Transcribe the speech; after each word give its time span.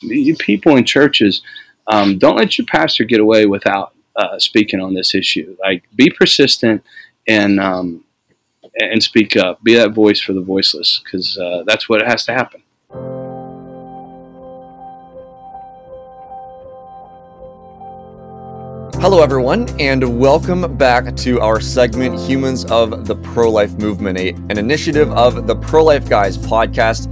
you 0.00 0.36
people 0.36 0.76
in 0.76 0.84
churches, 0.84 1.42
um, 1.88 2.18
don't 2.18 2.36
let 2.36 2.58
your 2.58 2.66
pastor 2.66 3.04
get 3.04 3.20
away 3.20 3.46
without 3.46 3.94
uh, 4.16 4.38
speaking 4.38 4.80
on 4.80 4.94
this 4.94 5.14
issue. 5.14 5.56
Like, 5.60 5.84
be 5.94 6.10
persistent 6.10 6.84
and 7.26 7.60
um, 7.60 8.04
and 8.80 9.02
speak 9.02 9.36
up. 9.36 9.62
Be 9.64 9.74
that 9.74 9.92
voice 9.92 10.20
for 10.20 10.32
the 10.32 10.40
voiceless, 10.40 11.00
because 11.02 11.36
uh, 11.38 11.64
that's 11.66 11.88
what 11.88 12.00
has 12.06 12.24
to 12.26 12.32
happen. 12.32 12.62
Hello, 19.00 19.22
everyone, 19.22 19.68
and 19.80 20.18
welcome 20.18 20.76
back 20.76 21.14
to 21.16 21.40
our 21.40 21.60
segment 21.60 22.18
Humans 22.20 22.64
of 22.66 23.06
the 23.06 23.14
Pro 23.16 23.50
Life 23.50 23.72
Movement, 23.78 24.18
an 24.18 24.58
initiative 24.58 25.10
of 25.12 25.46
the 25.46 25.54
Pro 25.54 25.84
Life 25.84 26.08
Guys 26.08 26.36
podcast. 26.36 27.06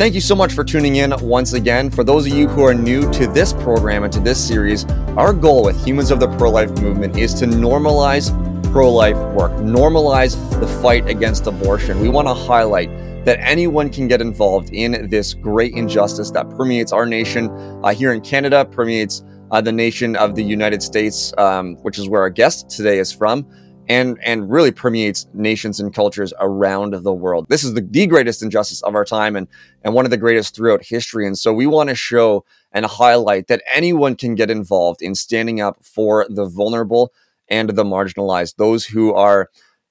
Thank 0.00 0.14
you 0.14 0.22
so 0.22 0.34
much 0.34 0.54
for 0.54 0.64
tuning 0.64 0.96
in 0.96 1.12
once 1.20 1.52
again. 1.52 1.90
For 1.90 2.02
those 2.02 2.24
of 2.24 2.32
you 2.32 2.48
who 2.48 2.64
are 2.64 2.72
new 2.72 3.12
to 3.12 3.26
this 3.26 3.52
program 3.52 4.02
and 4.02 4.10
to 4.14 4.20
this 4.20 4.42
series, 4.42 4.86
our 5.18 5.34
goal 5.34 5.62
with 5.62 5.84
Humans 5.84 6.10
of 6.10 6.20
the 6.20 6.28
Pro 6.38 6.48
Life 6.48 6.70
Movement 6.80 7.18
is 7.18 7.34
to 7.34 7.44
normalize 7.44 8.32
pro 8.72 8.90
life 8.90 9.18
work, 9.34 9.52
normalize 9.60 10.38
the 10.58 10.66
fight 10.80 11.06
against 11.06 11.46
abortion. 11.46 12.00
We 12.00 12.08
want 12.08 12.28
to 12.28 12.32
highlight 12.32 12.88
that 13.26 13.40
anyone 13.40 13.90
can 13.90 14.08
get 14.08 14.22
involved 14.22 14.70
in 14.72 15.10
this 15.10 15.34
great 15.34 15.74
injustice 15.74 16.30
that 16.30 16.48
permeates 16.48 16.92
our 16.92 17.04
nation 17.04 17.50
uh, 17.84 17.92
here 17.92 18.14
in 18.14 18.22
Canada, 18.22 18.64
permeates 18.64 19.22
uh, 19.50 19.60
the 19.60 19.72
nation 19.72 20.16
of 20.16 20.34
the 20.34 20.42
United 20.42 20.82
States, 20.82 21.34
um, 21.36 21.76
which 21.82 21.98
is 21.98 22.08
where 22.08 22.22
our 22.22 22.30
guest 22.30 22.70
today 22.70 23.00
is 23.00 23.12
from, 23.12 23.46
and 23.90 24.20
and 24.22 24.48
really 24.48 24.70
permeates 24.70 25.26
nations 25.34 25.80
and 25.80 25.92
cultures 25.92 26.32
around 26.38 26.94
the 26.94 27.12
world. 27.12 27.46
This 27.48 27.64
is 27.64 27.74
the, 27.74 27.80
the 27.80 28.06
greatest 28.06 28.40
injustice 28.40 28.82
of 28.82 28.94
our 28.94 29.04
time, 29.04 29.34
and 29.34 29.48
and 29.82 29.94
one 29.94 30.04
of 30.04 30.12
the 30.12 30.16
greatest 30.16 30.54
throughout 30.54 30.84
history. 30.84 31.26
And 31.26 31.36
so 31.36 31.52
we 31.52 31.66
want 31.66 31.88
to 31.88 31.96
show 31.96 32.44
and 32.70 32.86
highlight 32.86 33.48
that 33.48 33.64
anyone 33.74 34.14
can 34.14 34.36
get 34.36 34.48
involved 34.48 35.02
in 35.02 35.16
standing 35.16 35.60
up 35.60 35.84
for 35.84 36.24
the 36.30 36.46
vulnerable 36.46 37.12
and 37.48 37.70
the 37.70 37.82
marginalized, 37.82 38.54
those 38.58 38.86
who 38.86 39.12
are 39.12 39.50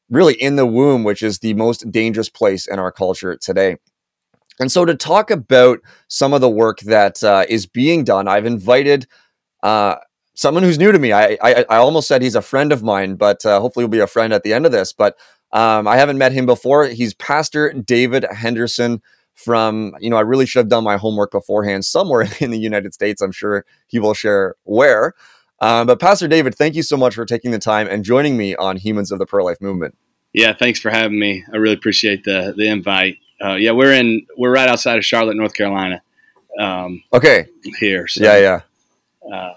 really 0.09 0.35
in 0.35 0.55
the 0.55 0.65
womb, 0.65 1.03
which 1.03 1.21
is 1.21 1.39
the 1.39 1.53
most 1.55 1.91
dangerous 1.91 2.29
place 2.29 2.67
in 2.67 2.79
our 2.79 2.93
culture 2.93 3.35
today. 3.35 3.75
And 4.61 4.71
so, 4.71 4.85
to 4.85 4.95
talk 4.95 5.29
about 5.29 5.79
some 6.07 6.33
of 6.33 6.39
the 6.39 6.49
work 6.49 6.79
that 6.81 7.21
uh, 7.21 7.43
is 7.49 7.65
being 7.65 8.05
done, 8.05 8.29
I've 8.29 8.45
invited 8.45 9.07
uh, 9.61 9.95
someone 10.39 10.63
who's 10.63 10.79
new 10.79 10.89
to 10.89 10.97
me. 10.97 11.11
I, 11.11 11.37
I, 11.41 11.65
I 11.69 11.77
almost 11.77 12.07
said 12.07 12.21
he's 12.21 12.35
a 12.35 12.41
friend 12.41 12.71
of 12.71 12.81
mine, 12.81 13.15
but 13.15 13.45
uh, 13.45 13.59
hopefully 13.59 13.83
he'll 13.83 13.89
be 13.89 13.99
a 13.99 14.07
friend 14.07 14.31
at 14.31 14.43
the 14.43 14.53
end 14.53 14.65
of 14.65 14.71
this. 14.71 14.93
But 14.93 15.17
um, 15.51 15.85
I 15.85 15.97
haven't 15.97 16.17
met 16.17 16.31
him 16.31 16.45
before. 16.45 16.85
He's 16.85 17.13
Pastor 17.13 17.73
David 17.73 18.25
Henderson 18.31 19.01
from, 19.33 19.93
you 19.99 20.09
know, 20.09 20.15
I 20.15 20.21
really 20.21 20.45
should 20.45 20.59
have 20.59 20.69
done 20.69 20.85
my 20.85 20.95
homework 20.95 21.31
beforehand 21.31 21.83
somewhere 21.83 22.25
in 22.39 22.51
the 22.51 22.57
United 22.57 22.93
States. 22.93 23.21
I'm 23.21 23.33
sure 23.33 23.65
he 23.87 23.99
will 23.99 24.13
share 24.13 24.55
where. 24.63 25.13
Um, 25.59 25.87
but 25.87 25.99
Pastor 25.99 26.29
David, 26.29 26.55
thank 26.55 26.73
you 26.73 26.83
so 26.83 26.95
much 26.95 27.15
for 27.15 27.25
taking 27.25 27.51
the 27.51 27.59
time 27.59 27.89
and 27.89 28.05
joining 28.05 28.37
me 28.37 28.55
on 28.55 28.77
Humans 28.77 29.11
of 29.11 29.19
the 29.19 29.25
Pro 29.25 29.43
Life 29.43 29.59
Movement. 29.59 29.97
Yeah, 30.31 30.53
thanks 30.53 30.79
for 30.79 30.89
having 30.89 31.19
me. 31.19 31.43
I 31.53 31.57
really 31.57 31.73
appreciate 31.73 32.23
the 32.23 32.53
the 32.55 32.69
invite. 32.69 33.17
Uh, 33.43 33.55
yeah, 33.55 33.71
we're 33.71 33.93
in 33.93 34.25
we're 34.37 34.53
right 34.53 34.69
outside 34.69 34.97
of 34.97 35.03
Charlotte, 35.03 35.35
North 35.35 35.53
Carolina. 35.53 36.01
Um, 36.57 37.03
okay. 37.11 37.47
Here. 37.77 38.07
So, 38.07 38.23
yeah, 38.23 38.37
yeah. 38.37 39.35
Uh, 39.35 39.53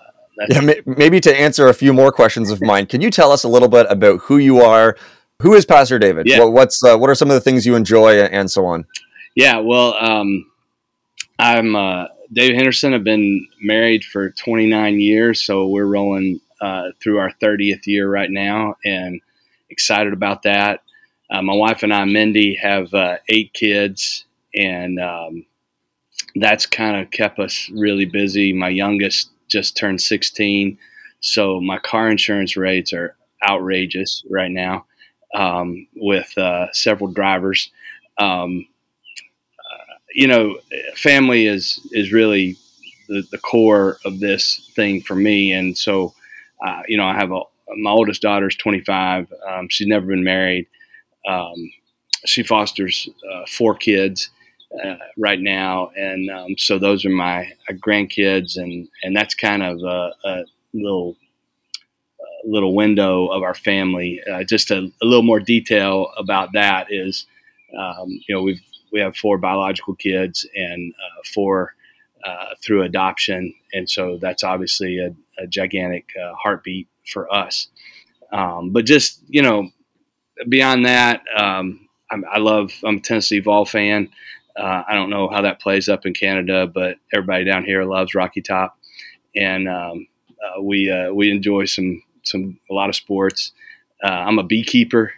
yeah, 0.48 0.74
maybe 0.86 1.20
to 1.20 1.34
answer 1.34 1.68
a 1.68 1.74
few 1.74 1.92
more 1.92 2.12
questions 2.12 2.50
of 2.50 2.60
mine, 2.62 2.86
can 2.86 3.00
you 3.00 3.10
tell 3.10 3.32
us 3.32 3.44
a 3.44 3.48
little 3.48 3.68
bit 3.68 3.86
about 3.90 4.20
who 4.20 4.38
you 4.38 4.60
are? 4.60 4.96
Who 5.40 5.54
is 5.54 5.66
Pastor 5.66 5.98
David? 5.98 6.26
Yeah. 6.26 6.40
What, 6.40 6.52
what's 6.52 6.84
uh, 6.84 6.96
what 6.96 7.10
are 7.10 7.14
some 7.14 7.30
of 7.30 7.34
the 7.34 7.40
things 7.40 7.66
you 7.66 7.74
enjoy 7.74 8.20
and 8.22 8.50
so 8.50 8.64
on? 8.66 8.86
Yeah, 9.34 9.58
well, 9.58 9.94
um, 9.94 10.50
I'm 11.38 11.74
uh, 11.74 12.06
David 12.32 12.56
Henderson. 12.56 12.94
I've 12.94 13.04
been 13.04 13.46
married 13.60 14.04
for 14.04 14.30
29 14.30 15.00
years, 15.00 15.42
so 15.42 15.66
we're 15.66 15.86
rolling 15.86 16.40
uh, 16.60 16.90
through 17.00 17.18
our 17.18 17.32
30th 17.42 17.86
year 17.86 18.08
right 18.08 18.30
now, 18.30 18.76
and 18.84 19.20
excited 19.70 20.12
about 20.12 20.42
that. 20.44 20.82
Uh, 21.30 21.42
my 21.42 21.54
wife 21.54 21.82
and 21.82 21.92
I, 21.92 22.04
Mindy, 22.04 22.54
have 22.54 22.92
uh, 22.94 23.16
eight 23.28 23.52
kids, 23.54 24.26
and 24.54 25.00
um, 25.00 25.46
that's 26.36 26.66
kind 26.66 26.96
of 26.96 27.10
kept 27.10 27.38
us 27.38 27.68
really 27.70 28.04
busy. 28.04 28.52
My 28.52 28.68
youngest 28.68 29.31
just 29.52 29.76
turned 29.76 30.00
16, 30.00 30.78
so 31.20 31.60
my 31.60 31.78
car 31.78 32.10
insurance 32.10 32.56
rates 32.56 32.92
are 32.92 33.16
outrageous 33.48 34.24
right 34.30 34.50
now 34.50 34.86
um, 35.34 35.86
with 35.96 36.36
uh, 36.38 36.66
several 36.72 37.10
drivers. 37.12 37.70
Um, 38.18 38.66
uh, 39.58 39.94
you 40.14 40.26
know, 40.26 40.58
family 40.96 41.46
is 41.46 41.80
is 41.92 42.12
really 42.12 42.56
the, 43.08 43.22
the 43.30 43.38
core 43.38 43.98
of 44.04 44.20
this 44.20 44.70
thing 44.74 45.00
for 45.00 45.14
me, 45.14 45.52
and 45.52 45.76
so 45.76 46.14
uh, 46.64 46.82
you 46.86 46.96
know, 46.96 47.06
I 47.06 47.14
have 47.14 47.32
a 47.32 47.40
my 47.76 47.90
oldest 47.90 48.22
daughter 48.22 48.48
is 48.48 48.56
25. 48.56 49.32
Um, 49.48 49.68
she's 49.68 49.86
never 49.86 50.06
been 50.06 50.24
married. 50.24 50.66
Um, 51.26 51.72
she 52.26 52.42
fosters 52.42 53.08
uh, 53.32 53.44
four 53.46 53.74
kids 53.74 54.30
uh, 54.84 54.96
right 55.18 55.40
now, 55.40 55.90
and 55.96 56.30
um, 56.30 56.54
so 56.58 56.78
those 56.78 57.04
are 57.04 57.10
my 57.10 57.52
uh, 57.68 57.72
grandkids, 57.74 58.56
and 58.56 58.88
and 59.02 59.14
that's 59.14 59.34
kind 59.34 59.62
of 59.62 59.82
a, 59.82 60.12
a 60.24 60.44
little 60.72 61.16
a 62.44 62.48
little 62.48 62.74
window 62.74 63.26
of 63.26 63.42
our 63.42 63.54
family. 63.54 64.20
Uh, 64.30 64.44
just 64.44 64.70
a, 64.70 64.90
a, 65.02 65.06
little 65.06 65.22
more 65.22 65.40
detail 65.40 66.10
about 66.16 66.52
that 66.54 66.86
is, 66.90 67.26
um, 67.78 68.08
you 68.08 68.34
know, 68.34 68.42
we've 68.42 68.62
we 68.92 69.00
have 69.00 69.16
four 69.16 69.38
biological 69.38 69.94
kids 69.94 70.46
and 70.54 70.92
uh, 70.94 71.22
four 71.34 71.74
uh, 72.24 72.54
through 72.62 72.82
adoption, 72.82 73.54
and 73.72 73.88
so 73.88 74.18
that's 74.20 74.44
obviously 74.44 74.98
a, 74.98 75.14
a 75.42 75.46
gigantic 75.46 76.08
uh, 76.22 76.34
heartbeat 76.34 76.88
for 77.12 77.32
us. 77.32 77.68
Um, 78.32 78.70
but 78.70 78.86
just 78.86 79.20
you 79.28 79.42
know, 79.42 79.68
beyond 80.48 80.86
that, 80.86 81.22
um, 81.36 81.88
i 82.10 82.38
love. 82.38 82.72
I'm 82.84 82.96
a 82.96 83.00
Tennessee 83.00 83.40
Vol 83.40 83.64
fan. 83.64 84.08
Uh, 84.56 84.82
I 84.86 84.94
don't 84.94 85.10
know 85.10 85.28
how 85.28 85.42
that 85.42 85.60
plays 85.60 85.88
up 85.88 86.04
in 86.04 86.14
Canada, 86.14 86.66
but 86.66 86.96
everybody 87.12 87.44
down 87.44 87.64
here 87.64 87.84
loves 87.84 88.14
Rocky 88.14 88.42
Top, 88.42 88.76
and 89.34 89.68
um, 89.68 90.06
uh, 90.42 90.60
we 90.60 90.90
uh, 90.90 91.12
we 91.12 91.30
enjoy 91.30 91.64
some 91.64 92.02
some 92.22 92.58
a 92.70 92.74
lot 92.74 92.88
of 92.88 92.96
sports. 92.96 93.52
Uh, 94.04 94.08
I'm 94.08 94.38
a 94.38 94.42
beekeeper, 94.42 95.12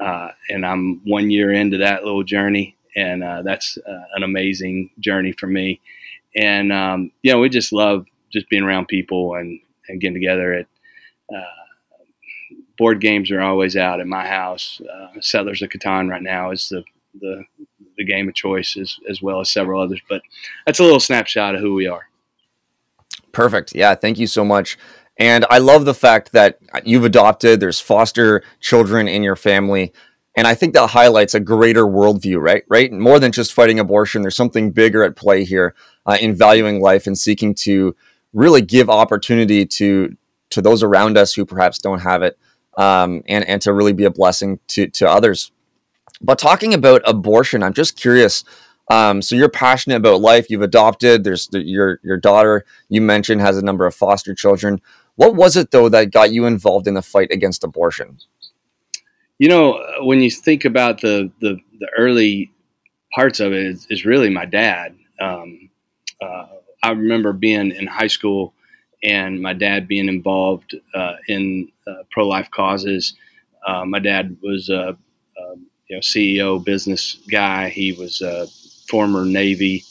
uh, 0.00 0.28
and 0.50 0.66
I'm 0.66 1.00
one 1.04 1.30
year 1.30 1.52
into 1.52 1.78
that 1.78 2.04
little 2.04 2.24
journey, 2.24 2.76
and 2.96 3.24
uh, 3.24 3.42
that's 3.42 3.78
an 4.14 4.22
amazing 4.22 4.90
journey 5.00 5.32
for 5.32 5.46
me. 5.46 5.80
And 6.36 6.72
um, 6.72 7.10
you 7.22 7.32
know, 7.32 7.40
we 7.40 7.48
just 7.48 7.72
love 7.72 8.06
just 8.32 8.48
being 8.50 8.64
around 8.64 8.88
people 8.88 9.34
and, 9.36 9.60
and 9.88 10.00
getting 10.00 10.14
together. 10.14 10.52
At 10.54 10.66
board 12.76 13.00
games 13.00 13.30
are 13.30 13.40
always 13.40 13.76
out 13.76 14.00
at 14.00 14.06
my 14.06 14.26
house. 14.26 14.80
Settlers 15.20 15.62
of 15.62 15.70
Catan 15.70 16.10
right 16.10 16.22
now 16.22 16.50
is 16.50 16.68
the 16.68 16.84
the 17.20 17.44
the 17.96 18.04
game 18.04 18.28
of 18.28 18.34
choice 18.34 18.76
as, 18.76 18.98
as 19.08 19.22
well 19.22 19.40
as 19.40 19.50
several 19.50 19.80
others. 19.80 20.00
But 20.08 20.22
that's 20.66 20.78
a 20.78 20.84
little 20.84 21.00
snapshot 21.00 21.54
of 21.54 21.60
who 21.60 21.74
we 21.74 21.86
are. 21.86 22.08
Perfect. 23.32 23.74
Yeah. 23.74 23.94
Thank 23.94 24.18
you 24.18 24.26
so 24.26 24.44
much. 24.44 24.78
And 25.16 25.44
I 25.48 25.58
love 25.58 25.84
the 25.84 25.94
fact 25.94 26.32
that 26.32 26.58
you've 26.84 27.04
adopted, 27.04 27.60
there's 27.60 27.80
foster 27.80 28.42
children 28.60 29.06
in 29.06 29.22
your 29.22 29.36
family. 29.36 29.92
And 30.36 30.46
I 30.46 30.54
think 30.54 30.74
that 30.74 30.88
highlights 30.88 31.34
a 31.34 31.40
greater 31.40 31.84
worldview, 31.84 32.40
right? 32.40 32.64
Right? 32.68 32.90
More 32.92 33.20
than 33.20 33.30
just 33.30 33.52
fighting 33.52 33.78
abortion, 33.78 34.22
there's 34.22 34.36
something 34.36 34.72
bigger 34.72 35.04
at 35.04 35.14
play 35.14 35.44
here 35.44 35.74
uh, 36.06 36.18
in 36.20 36.34
valuing 36.34 36.80
life 36.80 37.06
and 37.06 37.16
seeking 37.16 37.54
to 37.54 37.94
really 38.32 38.62
give 38.62 38.90
opportunity 38.90 39.64
to 39.64 40.16
to 40.50 40.60
those 40.60 40.82
around 40.82 41.16
us 41.16 41.32
who 41.32 41.44
perhaps 41.44 41.78
don't 41.78 42.00
have 42.00 42.22
it, 42.22 42.38
um, 42.76 43.22
and 43.26 43.44
and 43.46 43.62
to 43.62 43.72
really 43.72 43.92
be 43.92 44.04
a 44.04 44.10
blessing 44.10 44.58
to 44.68 44.88
to 44.88 45.08
others. 45.08 45.52
But 46.20 46.38
talking 46.38 46.74
about 46.74 47.02
abortion, 47.04 47.62
I'm 47.62 47.72
just 47.72 47.96
curious. 47.96 48.44
Um, 48.90 49.22
so 49.22 49.34
you're 49.34 49.48
passionate 49.48 49.96
about 49.96 50.20
life. 50.20 50.50
You've 50.50 50.62
adopted. 50.62 51.24
There's 51.24 51.48
the, 51.48 51.62
your 51.62 52.00
your 52.02 52.16
daughter 52.16 52.64
you 52.88 53.00
mentioned 53.00 53.40
has 53.40 53.56
a 53.56 53.64
number 53.64 53.86
of 53.86 53.94
foster 53.94 54.34
children. 54.34 54.80
What 55.16 55.34
was 55.34 55.56
it 55.56 55.70
though 55.70 55.88
that 55.88 56.10
got 56.10 56.32
you 56.32 56.46
involved 56.46 56.86
in 56.86 56.94
the 56.94 57.02
fight 57.02 57.30
against 57.30 57.64
abortion? 57.64 58.18
You 59.38 59.48
know, 59.48 59.82
when 60.00 60.20
you 60.20 60.30
think 60.30 60.64
about 60.64 61.00
the 61.00 61.32
the, 61.40 61.56
the 61.78 61.88
early 61.96 62.52
parts 63.14 63.40
of 63.40 63.52
it, 63.52 63.66
is, 63.66 63.86
is 63.90 64.04
really 64.04 64.28
my 64.28 64.44
dad. 64.44 64.96
Um, 65.20 65.70
uh, 66.20 66.46
I 66.82 66.90
remember 66.90 67.32
being 67.32 67.70
in 67.70 67.86
high 67.86 68.08
school 68.08 68.52
and 69.02 69.40
my 69.40 69.52
dad 69.52 69.88
being 69.88 70.08
involved 70.08 70.74
uh, 70.94 71.14
in 71.28 71.70
uh, 71.86 72.02
pro 72.10 72.26
life 72.26 72.50
causes. 72.50 73.14
Uh, 73.66 73.84
my 73.84 73.98
dad 73.98 74.36
was 74.42 74.68
a 74.68 74.90
um, 74.90 74.98
you 75.88 75.96
know 75.96 76.00
CEO 76.00 76.64
business 76.64 77.18
guy. 77.30 77.68
He 77.68 77.92
was 77.92 78.22
a 78.22 78.46
former 78.88 79.24
Navy 79.24 79.84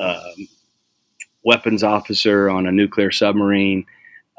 um, 0.00 0.48
weapons 1.44 1.82
officer 1.82 2.50
on 2.50 2.66
a 2.66 2.72
nuclear 2.72 3.10
submarine, 3.10 3.86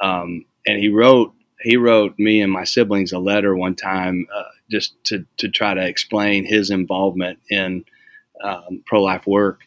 um, 0.02 0.46
and 0.66 0.80
he 0.80 0.90
wrote 0.90 1.34
he 1.62 1.78
wrote 1.78 2.18
me 2.20 2.42
and 2.42 2.52
my 2.52 2.64
siblings 2.64 3.14
a 3.14 3.20
letter 3.20 3.56
one 3.56 3.76
time 3.76 4.28
uh, 4.36 4.44
just 4.70 5.02
to 5.06 5.26
to 5.38 5.50
try 5.50 5.74
to 5.74 5.86
explain 5.86 6.46
his 6.46 6.70
involvement 6.70 7.40
in 7.50 7.84
um, 8.44 8.84
pro 8.86 9.02
life 9.02 9.26
work. 9.28 9.62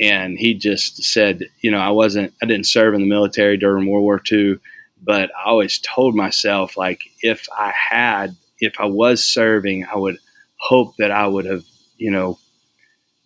and 0.00 0.38
he 0.38 0.54
just 0.54 1.02
said, 1.02 1.42
you 1.60 1.70
know, 1.70 1.78
I 1.78 1.90
wasn't, 1.90 2.32
I 2.42 2.46
didn't 2.46 2.66
serve 2.66 2.94
in 2.94 3.00
the 3.02 3.06
military 3.06 3.56
during 3.56 3.86
World 3.86 4.04
War 4.04 4.22
II, 4.30 4.58
but 5.02 5.30
I 5.36 5.48
always 5.48 5.78
told 5.80 6.14
myself, 6.14 6.76
like, 6.76 7.00
if 7.22 7.46
I 7.56 7.72
had, 7.72 8.36
if 8.58 8.74
I 8.80 8.86
was 8.86 9.24
serving, 9.24 9.84
I 9.92 9.96
would 9.96 10.18
hope 10.62 10.96
that 10.96 11.10
I 11.10 11.26
would 11.26 11.44
have, 11.44 11.64
you 11.96 12.10
know, 12.10 12.38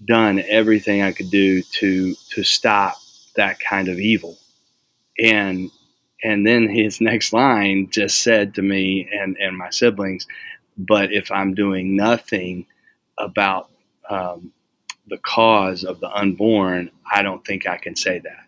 done 0.05 0.43
everything 0.49 1.03
I 1.03 1.13
could 1.13 1.31
do 1.31 1.63
to 1.63 2.15
to 2.31 2.43
stop 2.43 2.97
that 3.37 3.61
kind 3.61 3.89
of 3.89 3.99
evil. 3.99 4.39
And 5.23 5.71
and 6.25 6.47
then 6.47 6.69
his 6.69 7.01
next 7.01 7.33
line 7.33 7.89
just 7.91 8.23
said 8.23 8.55
to 8.55 8.63
me 8.63 9.09
and 9.13 9.37
and 9.39 9.57
my 9.57 9.71
siblings, 9.71 10.27
but 10.79 11.13
if 11.13 11.31
I'm 11.31 11.55
doing 11.55 11.95
nothing 11.95 12.67
about 13.19 13.71
um, 14.09 14.53
the 15.09 15.19
cause 15.19 15.85
of 15.85 16.01
the 16.01 16.11
unborn, 16.11 16.91
I 17.11 17.23
don't 17.23 17.45
think 17.47 17.67
I 17.67 17.77
can 17.77 17.97
say 17.97 18.19
that. 18.19 18.45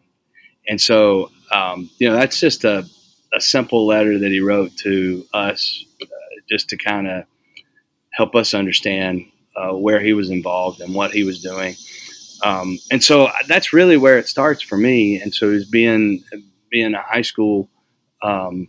And 0.69 0.81
so, 0.81 1.31
um, 1.50 1.90
you 1.99 2.08
know, 2.08 2.14
that's 2.14 2.38
just 2.38 2.64
a, 2.64 2.87
a 3.32 3.40
simple 3.40 3.87
letter 3.87 4.19
that 4.19 4.31
he 4.31 4.40
wrote 4.40 4.76
to 4.79 5.25
us 5.32 5.85
uh, 6.02 6.06
just 6.49 6.69
to 6.70 6.76
kind 6.76 7.08
of 7.08 7.25
help 8.18 8.34
us 8.34 8.52
understand 8.52 9.24
uh, 9.56 9.72
where 9.72 10.00
he 10.00 10.12
was 10.12 10.28
involved 10.28 10.80
and 10.80 10.94
what 10.94 11.12
he 11.12 11.22
was 11.24 11.40
doing. 11.40 11.76
Um, 12.44 12.78
and 12.90 13.02
so 13.02 13.28
that's 13.46 13.72
really 13.72 13.96
where 13.96 14.18
it 14.18 14.26
starts 14.28 14.60
for 14.60 14.76
me. 14.76 15.20
And 15.22 15.32
so, 15.32 15.50
as 15.50 15.64
being 15.64 16.24
being 16.70 16.94
a 16.94 17.02
high 17.02 17.22
school 17.22 17.70
um, 18.22 18.68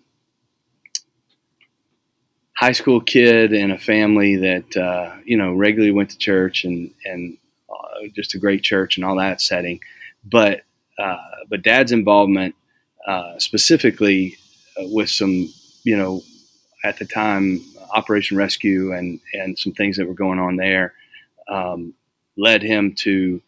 high 2.55 2.73
school 2.73 3.01
kid 3.01 3.53
in 3.53 3.71
a 3.71 3.77
family 3.77 4.35
that 4.35 4.77
uh, 4.77 5.15
you 5.25 5.37
know 5.37 5.53
regularly 5.53 5.91
went 5.91 6.11
to 6.11 6.17
church 6.17 6.63
and 6.63 6.91
and 7.05 7.37
uh, 7.69 8.07
just 8.15 8.35
a 8.35 8.39
great 8.39 8.61
church 8.61 8.97
and 8.97 9.05
all 9.05 9.17
that 9.17 9.41
setting, 9.41 9.79
but 10.25 10.61
uh, 10.99 11.17
but 11.49 11.63
dad's 11.63 11.91
involvement 11.91 12.53
uh, 13.07 13.37
specifically 13.39 14.37
uh, 14.79 14.83
with 14.87 15.09
some 15.09 15.51
you 15.83 15.97
know 15.97 16.21
at 16.83 16.97
the 16.99 17.05
time 17.05 17.61
Operation 17.91 18.37
Rescue 18.37 18.93
and 18.93 19.19
and 19.33 19.57
some 19.57 19.73
things 19.73 19.97
that 19.97 20.07
were 20.07 20.13
going 20.13 20.39
on 20.39 20.55
there 20.55 20.93
um, 21.47 21.93
led 22.37 22.61
him 22.61 22.93
to. 22.99 23.41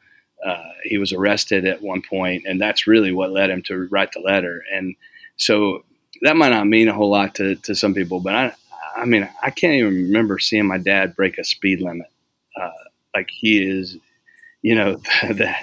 Uh, 0.46 0.70
he 0.84 0.98
was 0.98 1.14
arrested 1.14 1.66
at 1.66 1.84
one 1.84 2.02
point, 2.02 2.46
and 2.48 2.60
that's 2.60 2.88
really 2.88 3.12
what 3.12 3.32
led 3.32 3.52
him 3.52 3.62
to 3.62 3.88
write 3.92 4.12
the 4.12 4.20
letter. 4.20 4.64
And 4.74 4.96
so 5.38 5.84
that 6.24 6.36
might 6.36 6.50
not 6.50 6.66
mean 6.66 6.88
a 6.88 6.94
whole 6.94 7.12
lot 7.12 7.36
to, 7.36 7.56
to 7.58 7.76
some 7.76 7.94
people, 7.94 8.20
but 8.20 8.34
I, 8.34 8.56
I 8.96 9.06
mean, 9.06 9.30
I 9.42 9.52
can't 9.52 9.76
even 9.76 9.94
remember 10.06 10.40
seeing 10.40 10.68
my 10.68 10.78
dad 10.78 11.16
break 11.16 11.38
a 11.38 11.44
speed 11.44 11.82
limit. 11.82 12.08
Uh, 12.56 12.70
like 13.16 13.30
he 13.30 13.64
is, 13.64 13.98
you 14.62 14.76
know, 14.76 14.96
the 15.24 15.54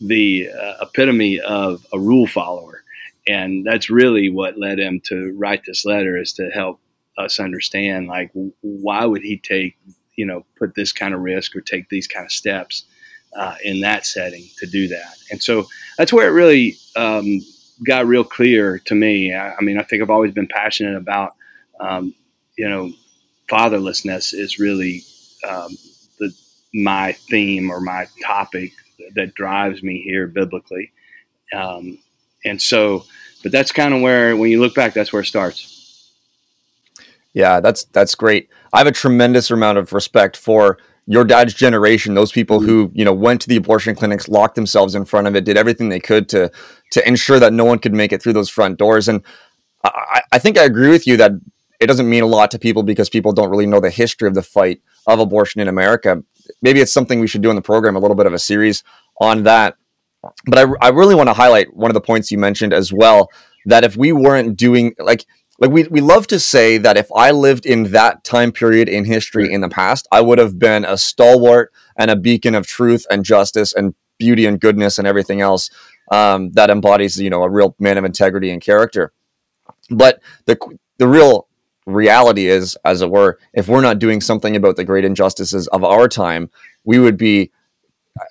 the 0.00 0.50
uh, 0.50 0.74
epitome 0.80 1.40
of 1.40 1.86
a 1.92 1.98
rule 1.98 2.26
follower, 2.26 2.82
and 3.28 3.64
that's 3.66 3.90
really 3.90 4.30
what 4.30 4.58
led 4.58 4.78
him 4.78 5.00
to 5.06 5.34
write 5.36 5.62
this 5.64 5.84
letter 5.84 6.16
is 6.16 6.34
to 6.34 6.48
help 6.50 6.80
us 7.18 7.40
understand, 7.40 8.08
like, 8.08 8.30
why 8.60 9.04
would 9.04 9.22
he 9.22 9.38
take, 9.38 9.76
you 10.16 10.26
know, 10.26 10.44
put 10.58 10.74
this 10.74 10.92
kind 10.92 11.14
of 11.14 11.20
risk 11.20 11.54
or 11.56 11.60
take 11.60 11.88
these 11.88 12.06
kind 12.06 12.24
of 12.24 12.32
steps 12.32 12.84
uh, 13.36 13.54
in 13.62 13.80
that 13.80 14.06
setting 14.06 14.48
to 14.58 14.66
do 14.66 14.88
that, 14.88 15.14
and 15.30 15.42
so 15.42 15.66
that's 15.96 16.12
where 16.12 16.26
it 16.28 16.32
really 16.32 16.76
um, 16.96 17.40
got 17.86 18.06
real 18.06 18.24
clear 18.24 18.78
to 18.86 18.94
me. 18.94 19.34
I, 19.34 19.54
I, 19.54 19.60
mean, 19.60 19.78
I 19.78 19.82
think 19.82 20.02
I've 20.02 20.10
always 20.10 20.32
been 20.32 20.48
passionate 20.48 20.96
about 20.96 21.34
um, 21.80 22.14
you 22.56 22.68
know, 22.68 22.92
fatherlessness 23.50 24.34
is 24.34 24.58
really 24.58 25.02
um, 25.48 25.76
the 26.18 26.32
my 26.74 27.12
theme 27.12 27.70
or 27.70 27.80
my 27.80 28.06
topic 28.22 28.72
that 29.14 29.34
drives 29.34 29.82
me 29.82 30.02
here 30.02 30.26
biblically. 30.26 30.92
Um, 31.54 31.98
and 32.44 32.60
so, 32.60 33.04
but 33.42 33.50
that's 33.50 33.72
kind 33.72 33.94
of 33.94 34.02
where, 34.02 34.36
when 34.36 34.50
you 34.50 34.60
look 34.60 34.74
back, 34.74 34.94
that's 34.94 35.12
where 35.12 35.22
it 35.22 35.26
starts. 35.26 35.79
Yeah, 37.32 37.60
that's 37.60 37.84
that's 37.84 38.14
great. 38.14 38.48
I 38.72 38.78
have 38.78 38.86
a 38.86 38.92
tremendous 38.92 39.50
amount 39.50 39.78
of 39.78 39.92
respect 39.92 40.36
for 40.36 40.78
your 41.06 41.24
dad's 41.24 41.54
generation, 41.54 42.14
those 42.14 42.30
people 42.30 42.58
mm-hmm. 42.58 42.68
who 42.68 42.90
you 42.94 43.04
know 43.04 43.12
went 43.12 43.40
to 43.42 43.48
the 43.48 43.56
abortion 43.56 43.94
clinics, 43.94 44.28
locked 44.28 44.54
themselves 44.54 44.94
in 44.94 45.04
front 45.04 45.26
of 45.26 45.34
it, 45.34 45.44
did 45.44 45.56
everything 45.56 45.88
they 45.88 46.00
could 46.00 46.28
to 46.28 46.50
to 46.92 47.08
ensure 47.08 47.38
that 47.38 47.52
no 47.52 47.64
one 47.64 47.78
could 47.78 47.94
make 47.94 48.12
it 48.12 48.22
through 48.22 48.32
those 48.32 48.48
front 48.48 48.78
doors. 48.78 49.08
And 49.08 49.22
I, 49.84 50.22
I 50.32 50.38
think 50.38 50.58
I 50.58 50.64
agree 50.64 50.88
with 50.88 51.06
you 51.06 51.16
that 51.16 51.32
it 51.80 51.86
doesn't 51.86 52.08
mean 52.08 52.22
a 52.22 52.26
lot 52.26 52.50
to 52.50 52.58
people 52.58 52.82
because 52.82 53.08
people 53.08 53.32
don't 53.32 53.50
really 53.50 53.66
know 53.66 53.80
the 53.80 53.90
history 53.90 54.28
of 54.28 54.34
the 54.34 54.42
fight 54.42 54.82
of 55.06 55.18
abortion 55.18 55.60
in 55.60 55.68
America. 55.68 56.22
Maybe 56.62 56.80
it's 56.80 56.92
something 56.92 57.18
we 57.18 57.26
should 57.26 57.42
do 57.42 57.50
in 57.50 57.56
the 57.56 57.62
program, 57.62 57.96
a 57.96 58.00
little 58.00 58.16
bit 58.16 58.26
of 58.26 58.34
a 58.34 58.38
series 58.38 58.84
on 59.20 59.44
that. 59.44 59.76
But 60.44 60.58
I, 60.58 60.72
I 60.80 60.88
really 60.90 61.14
want 61.14 61.28
to 61.28 61.32
highlight 61.32 61.74
one 61.74 61.90
of 61.90 61.94
the 61.94 62.00
points 62.00 62.30
you 62.30 62.38
mentioned 62.38 62.74
as 62.74 62.92
well 62.92 63.30
that 63.66 63.84
if 63.84 63.96
we 63.96 64.12
weren't 64.12 64.56
doing 64.56 64.94
like 64.98 65.24
like 65.60 65.70
we, 65.70 65.84
we 65.84 66.00
love 66.00 66.26
to 66.28 66.40
say 66.40 66.78
that 66.78 66.96
if 66.96 67.06
I 67.14 67.30
lived 67.30 67.66
in 67.66 67.92
that 67.92 68.24
time 68.24 68.50
period 68.50 68.88
in 68.88 69.04
history 69.04 69.52
in 69.52 69.60
the 69.60 69.68
past, 69.68 70.08
I 70.10 70.22
would 70.22 70.38
have 70.38 70.58
been 70.58 70.84
a 70.84 70.96
stalwart 70.96 71.72
and 71.96 72.10
a 72.10 72.16
beacon 72.16 72.54
of 72.54 72.66
truth 72.66 73.06
and 73.10 73.24
justice 73.24 73.74
and 73.74 73.94
beauty 74.18 74.46
and 74.46 74.58
goodness 74.58 74.98
and 74.98 75.06
everything 75.06 75.40
else 75.40 75.70
um, 76.10 76.50
that 76.52 76.70
embodies 76.70 77.18
you 77.20 77.30
know 77.30 77.42
a 77.42 77.50
real 77.50 77.76
man 77.78 77.98
of 77.98 78.04
integrity 78.04 78.50
and 78.50 78.62
character. 78.62 79.12
But 79.90 80.20
the 80.46 80.58
the 80.98 81.06
real 81.06 81.46
reality 81.86 82.46
is, 82.46 82.76
as 82.84 83.02
it 83.02 83.10
were, 83.10 83.38
if 83.52 83.68
we're 83.68 83.80
not 83.80 83.98
doing 83.98 84.20
something 84.20 84.56
about 84.56 84.76
the 84.76 84.84
great 84.84 85.04
injustices 85.04 85.66
of 85.68 85.84
our 85.84 86.08
time, 86.08 86.50
we 86.84 86.98
would 86.98 87.16
be 87.16 87.50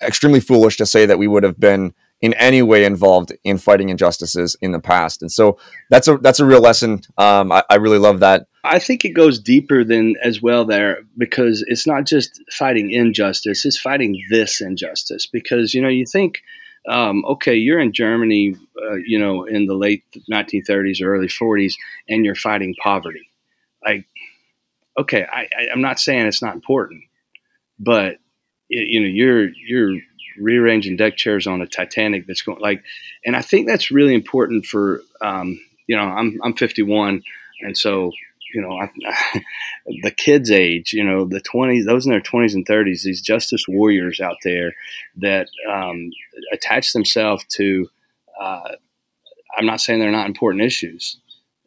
extremely 0.01 0.39
foolish 0.39 0.77
to 0.77 0.85
say 0.85 1.05
that 1.05 1.19
we 1.19 1.27
would 1.27 1.43
have 1.43 1.59
been 1.59 1.93
in 2.21 2.33
any 2.33 2.61
way 2.61 2.83
involved 2.83 3.31
in 3.43 3.57
fighting 3.57 3.89
injustices 3.89 4.57
in 4.61 4.71
the 4.71 4.79
past. 4.79 5.21
And 5.21 5.31
so 5.31 5.57
that's 5.89 6.07
a 6.07 6.17
that's 6.17 6.39
a 6.39 6.45
real 6.45 6.61
lesson. 6.61 7.01
Um, 7.17 7.51
I, 7.51 7.63
I 7.69 7.75
really 7.75 7.97
love 7.97 8.19
that. 8.19 8.47
I 8.63 8.79
think 8.79 9.05
it 9.05 9.11
goes 9.11 9.39
deeper 9.39 9.83
than 9.83 10.15
as 10.21 10.41
well 10.41 10.65
there 10.65 10.99
because 11.17 11.63
it's 11.67 11.87
not 11.87 12.05
just 12.05 12.41
fighting 12.51 12.91
injustice; 12.91 13.65
it's 13.65 13.79
fighting 13.79 14.21
this 14.29 14.61
injustice. 14.61 15.27
Because 15.27 15.73
you 15.73 15.81
know, 15.81 15.87
you 15.87 16.05
think, 16.05 16.41
um, 16.87 17.23
okay, 17.25 17.55
you're 17.55 17.79
in 17.79 17.93
Germany, 17.93 18.55
uh, 18.81 18.95
you 18.95 19.17
know, 19.17 19.45
in 19.45 19.65
the 19.65 19.75
late 19.75 20.03
1930s 20.29 21.01
or 21.01 21.15
early 21.15 21.27
40s, 21.27 21.73
and 22.09 22.25
you're 22.25 22.35
fighting 22.35 22.75
poverty 22.81 23.29
like, 23.85 24.05
okay, 24.97 25.25
I, 25.31 25.47
I, 25.57 25.71
am 25.71 25.81
not 25.81 25.99
saying 25.99 26.25
it's 26.25 26.41
not 26.41 26.55
important, 26.55 27.03
but 27.77 28.17
you 28.67 28.99
know, 28.99 29.07
you're 29.07 29.49
you're 29.49 30.01
rearranging 30.39 30.97
deck 30.97 31.17
chairs 31.17 31.47
on 31.47 31.61
a 31.61 31.67
Titanic 31.67 32.27
that's 32.27 32.41
going 32.41 32.59
like, 32.59 32.83
and 33.25 33.35
I 33.35 33.41
think 33.41 33.67
that's 33.67 33.91
really 33.91 34.13
important 34.13 34.65
for 34.65 35.01
um, 35.21 35.59
you 35.87 35.95
know, 35.95 36.03
I'm 36.03 36.39
I'm 36.43 36.53
51, 36.53 37.23
and 37.61 37.77
so 37.77 38.11
you 38.53 38.61
know, 38.61 38.79
I, 38.79 38.89
the 40.03 40.11
kids' 40.11 40.51
age, 40.51 40.93
you 40.93 41.03
know, 41.03 41.25
the 41.25 41.41
20s, 41.41 41.85
those 41.85 42.05
in 42.05 42.11
their 42.11 42.21
20s 42.21 42.53
and 42.53 42.65
30s, 42.65 43.03
these 43.03 43.21
justice 43.21 43.67
warriors 43.67 44.19
out 44.19 44.37
there 44.43 44.73
that 45.17 45.47
um, 45.69 46.11
attach 46.51 46.93
themselves 46.93 47.43
to. 47.55 47.87
Uh, 48.39 48.75
I'm 49.57 49.65
not 49.65 49.81
saying 49.81 49.99
they're 49.99 50.11
not 50.11 50.27
important 50.27 50.63
issues, 50.63 51.17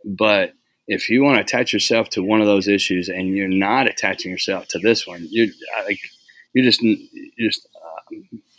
but 0.04 0.54
if 0.86 1.10
you 1.10 1.22
want 1.22 1.36
to 1.36 1.42
attach 1.42 1.72
yourself 1.72 2.08
to 2.10 2.22
one 2.22 2.40
of 2.40 2.46
those 2.46 2.68
issues 2.68 3.08
and 3.08 3.28
you're 3.28 3.48
not 3.48 3.86
attaching 3.86 4.30
yourself 4.30 4.68
to 4.68 4.78
this 4.78 5.06
one, 5.06 5.26
you're 5.30 5.48
like 5.84 5.98
you're 6.54 6.64
just 6.64 6.80
you're 6.82 7.50
just 7.50 7.68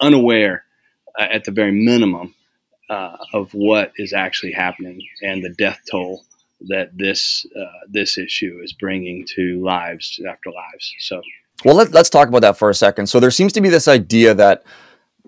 unaware 0.01 0.63
uh, 1.19 1.27
at 1.31 1.43
the 1.43 1.51
very 1.51 1.71
minimum 1.71 2.33
uh, 2.89 3.17
of 3.33 3.51
what 3.53 3.91
is 3.97 4.13
actually 4.13 4.51
happening 4.51 5.01
and 5.21 5.43
the 5.43 5.53
death 5.57 5.79
toll 5.89 6.23
that 6.67 6.97
this 6.97 7.45
uh, 7.59 7.65
this 7.89 8.17
issue 8.17 8.59
is 8.63 8.73
bringing 8.73 9.25
to 9.35 9.61
lives 9.63 10.19
after 10.29 10.49
lives. 10.49 10.93
So, 10.99 11.21
well, 11.65 11.75
let, 11.75 11.91
let's 11.91 12.09
talk 12.09 12.27
about 12.27 12.41
that 12.41 12.57
for 12.57 12.69
a 12.69 12.75
second. 12.75 13.07
So, 13.07 13.19
there 13.19 13.31
seems 13.31 13.53
to 13.53 13.61
be 13.61 13.69
this 13.69 13.87
idea 13.87 14.33
that 14.35 14.63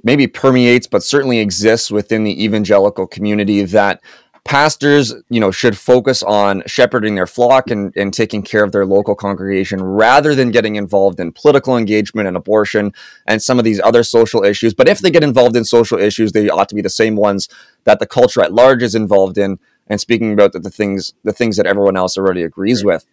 maybe 0.04 0.28
permeates, 0.28 0.88
but 0.88 1.04
certainly 1.04 1.40
exists 1.40 1.92
within 1.92 2.24
the 2.24 2.44
evangelical 2.44 3.08
community 3.08 3.64
that 3.64 4.02
pastors, 4.46 5.14
you 5.30 5.40
know, 5.40 5.50
should 5.50 5.76
focus 5.76 6.22
on 6.22 6.64
shepherding 6.68 7.16
their 7.16 7.28
flock 7.28 7.72
and, 7.72 7.92
and 7.98 8.14
taking 8.14 8.44
care 8.44 8.64
of 8.64 8.72
their 8.72 8.86
local 8.86 9.16
congregation 9.16 9.84
rather 9.84 10.36
than 10.36 10.52
getting 10.52 10.76
involved 10.76 11.20
in 11.20 11.32
political 11.32 11.76
engagement 11.76 12.28
and 12.28 12.38
abortion 12.38 12.94
and 13.26 13.42
some 13.42 13.58
of 13.58 13.66
these 13.66 13.82
other 13.82 14.04
social 14.04 14.44
issues. 14.44 14.74
But 14.74 14.88
if 14.88 15.00
they 15.00 15.10
get 15.10 15.24
involved 15.24 15.56
in 15.56 15.66
social 15.66 16.00
issues, 16.00 16.32
they 16.32 16.48
ought 16.48 16.70
to 16.70 16.76
be 16.76 16.82
the 16.82 16.90
same 16.90 17.16
ones 17.16 17.50
that 17.86 18.00
the 18.00 18.06
culture 18.06 18.42
at 18.42 18.54
large 18.54 18.84
is 18.84 18.94
involved 18.94 19.38
in 19.38 19.58
and 19.88 20.00
speaking 20.00 20.32
about 20.32 20.54
the, 20.54 20.60
the 20.60 20.70
things 20.70 21.14
the 21.24 21.34
things 21.34 21.58
that 21.58 21.66
everyone 21.66 21.98
else 21.98 22.18
already 22.18 22.44
agrees 22.44 22.84
with. 22.84 23.06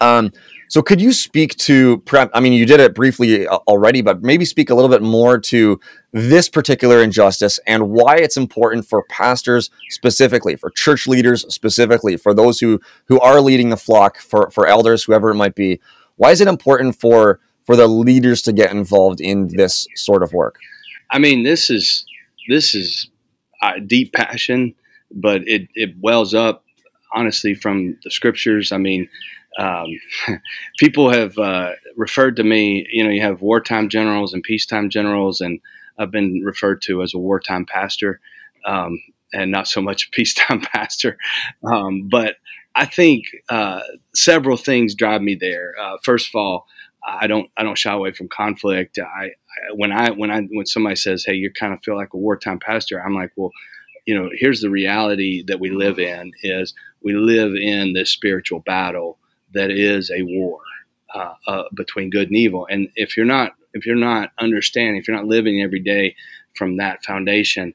Um, 0.00 0.32
so 0.70 0.82
could 0.82 1.00
you 1.00 1.12
speak 1.12 1.56
to, 1.56 1.98
prep? 1.98 2.30
I 2.32 2.38
mean, 2.38 2.52
you 2.52 2.64
did 2.64 2.78
it 2.78 2.94
briefly 2.94 3.44
uh, 3.44 3.56
already, 3.66 4.02
but 4.02 4.22
maybe 4.22 4.44
speak 4.44 4.70
a 4.70 4.74
little 4.76 4.88
bit 4.88 5.02
more 5.02 5.36
to 5.36 5.80
this 6.12 6.48
particular 6.48 7.02
injustice 7.02 7.58
and 7.66 7.90
why 7.90 8.18
it's 8.18 8.36
important 8.36 8.86
for 8.86 9.02
pastors 9.10 9.68
specifically, 9.88 10.54
for 10.54 10.70
church 10.70 11.08
leaders 11.08 11.44
specifically, 11.52 12.16
for 12.16 12.32
those 12.32 12.60
who 12.60 12.80
who 13.06 13.18
are 13.18 13.40
leading 13.40 13.70
the 13.70 13.76
flock, 13.76 14.18
for 14.18 14.48
for 14.52 14.68
elders, 14.68 15.02
whoever 15.02 15.30
it 15.30 15.34
might 15.34 15.56
be. 15.56 15.80
Why 16.14 16.30
is 16.30 16.40
it 16.40 16.46
important 16.46 16.94
for 16.94 17.40
for 17.64 17.74
the 17.74 17.88
leaders 17.88 18.40
to 18.42 18.52
get 18.52 18.70
involved 18.70 19.20
in 19.20 19.48
this 19.48 19.88
sort 19.96 20.22
of 20.22 20.32
work? 20.32 20.60
I 21.10 21.18
mean, 21.18 21.42
this 21.42 21.68
is 21.68 22.04
this 22.48 22.76
is 22.76 23.10
a 23.60 23.80
deep 23.80 24.12
passion, 24.12 24.76
but 25.10 25.42
it 25.48 25.66
it 25.74 25.96
wells 26.00 26.32
up 26.32 26.64
honestly 27.12 27.54
from 27.54 27.98
the 28.04 28.10
scriptures. 28.12 28.70
I 28.70 28.78
mean, 28.78 29.08
um, 29.58 29.86
people 30.78 31.10
have 31.10 31.36
uh, 31.38 31.72
referred 31.96 32.36
to 32.36 32.44
me. 32.44 32.86
You 32.90 33.04
know, 33.04 33.10
you 33.10 33.22
have 33.22 33.42
wartime 33.42 33.88
generals 33.88 34.32
and 34.32 34.42
peacetime 34.42 34.90
generals, 34.90 35.40
and 35.40 35.60
I've 35.98 36.10
been 36.10 36.42
referred 36.44 36.82
to 36.82 37.02
as 37.02 37.14
a 37.14 37.18
wartime 37.18 37.66
pastor, 37.66 38.20
um, 38.64 39.00
and 39.32 39.50
not 39.50 39.68
so 39.68 39.80
much 39.80 40.06
a 40.06 40.10
peacetime 40.12 40.60
pastor. 40.60 41.18
Um, 41.64 42.08
but 42.08 42.36
I 42.74 42.86
think 42.86 43.24
uh, 43.48 43.80
several 44.14 44.56
things 44.56 44.94
drive 44.94 45.22
me 45.22 45.34
there. 45.34 45.74
Uh, 45.80 45.96
first 46.02 46.28
of 46.28 46.34
all, 46.36 46.66
I 47.06 47.26
don't 47.26 47.50
I 47.56 47.62
don't 47.62 47.78
shy 47.78 47.92
away 47.92 48.12
from 48.12 48.28
conflict. 48.28 48.98
I, 48.98 49.24
I, 49.24 49.30
when 49.74 49.90
I 49.92 50.10
when 50.10 50.30
I 50.30 50.42
when 50.42 50.66
somebody 50.66 50.96
says, 50.96 51.24
"Hey, 51.24 51.34
you 51.34 51.50
kind 51.50 51.72
of 51.72 51.82
feel 51.82 51.96
like 51.96 52.12
a 52.14 52.18
wartime 52.18 52.58
pastor," 52.58 53.02
I'm 53.02 53.14
like, 53.14 53.32
well, 53.36 53.50
you 54.06 54.14
know, 54.14 54.30
here's 54.32 54.60
the 54.60 54.70
reality 54.70 55.42
that 55.46 55.60
we 55.60 55.70
live 55.70 55.98
in: 55.98 56.32
is 56.42 56.74
we 57.02 57.14
live 57.14 57.54
in 57.54 57.94
this 57.94 58.10
spiritual 58.10 58.60
battle 58.60 59.18
that 59.54 59.70
is 59.70 60.10
a 60.10 60.22
war 60.22 60.60
uh, 61.14 61.34
uh, 61.46 61.62
between 61.74 62.10
good 62.10 62.28
and 62.28 62.36
evil. 62.36 62.66
And 62.70 62.88
if 62.96 63.16
you're 63.16 63.26
not 63.26 63.52
if 63.72 63.86
you're 63.86 63.96
not 63.96 64.30
understanding, 64.38 64.96
if 64.96 65.06
you're 65.06 65.16
not 65.16 65.26
living 65.26 65.62
every 65.62 65.80
day 65.80 66.16
from 66.56 66.78
that 66.78 67.04
foundation, 67.04 67.72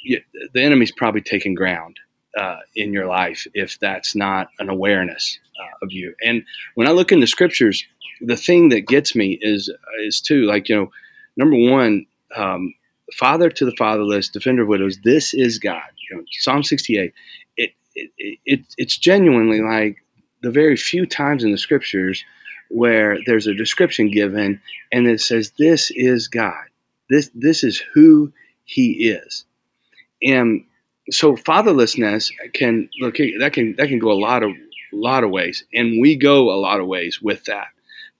you, 0.00 0.20
the 0.52 0.62
enemy's 0.62 0.92
probably 0.92 1.20
taking 1.20 1.54
ground 1.54 1.98
uh, 2.36 2.58
in 2.74 2.92
your 2.92 3.06
life 3.06 3.46
if 3.54 3.78
that's 3.80 4.14
not 4.14 4.48
an 4.58 4.68
awareness 4.68 5.38
uh, 5.60 5.84
of 5.84 5.92
you. 5.92 6.14
And 6.22 6.42
when 6.74 6.86
I 6.88 6.90
look 6.90 7.12
in 7.12 7.20
the 7.20 7.26
scriptures, 7.26 7.84
the 8.20 8.36
thing 8.36 8.70
that 8.70 8.86
gets 8.86 9.14
me 9.14 9.38
is 9.40 9.72
is 10.04 10.20
too 10.20 10.44
like 10.46 10.68
you 10.68 10.76
know, 10.76 10.90
number 11.36 11.56
one, 11.56 12.06
um, 12.36 12.74
father 13.18 13.50
to 13.50 13.64
the 13.64 13.74
fatherless, 13.76 14.28
defender 14.28 14.62
of 14.62 14.68
widows. 14.68 14.98
This 15.02 15.34
is 15.34 15.58
God. 15.58 15.82
You 16.10 16.16
know, 16.16 16.22
Psalm 16.30 16.62
sixty 16.62 16.98
eight. 16.98 17.12
It, 17.56 17.70
it, 17.94 18.38
it 18.44 18.60
it's 18.76 18.98
genuinely 18.98 19.60
like 19.60 19.96
the 20.46 20.52
very 20.52 20.76
few 20.76 21.06
times 21.06 21.42
in 21.42 21.50
the 21.50 21.58
scriptures 21.58 22.24
where 22.68 23.18
there's 23.26 23.48
a 23.48 23.54
description 23.54 24.12
given 24.12 24.60
and 24.92 25.08
it 25.08 25.20
says 25.20 25.52
this 25.58 25.90
is 25.90 26.28
God. 26.28 26.66
This 27.10 27.32
this 27.34 27.64
is 27.64 27.82
who 27.92 28.32
he 28.64 29.08
is. 29.08 29.44
And 30.22 30.64
so 31.10 31.34
fatherlessness 31.34 32.30
can 32.54 32.88
look 33.00 33.16
that 33.16 33.50
can 33.54 33.74
that 33.76 33.88
can 33.88 33.98
go 33.98 34.12
a 34.12 34.22
lot 34.28 34.44
of 34.44 34.52
lot 34.92 35.24
of 35.24 35.30
ways 35.30 35.64
and 35.74 36.00
we 36.00 36.14
go 36.14 36.52
a 36.52 36.60
lot 36.60 36.78
of 36.78 36.86
ways 36.86 37.20
with 37.20 37.44
that. 37.46 37.66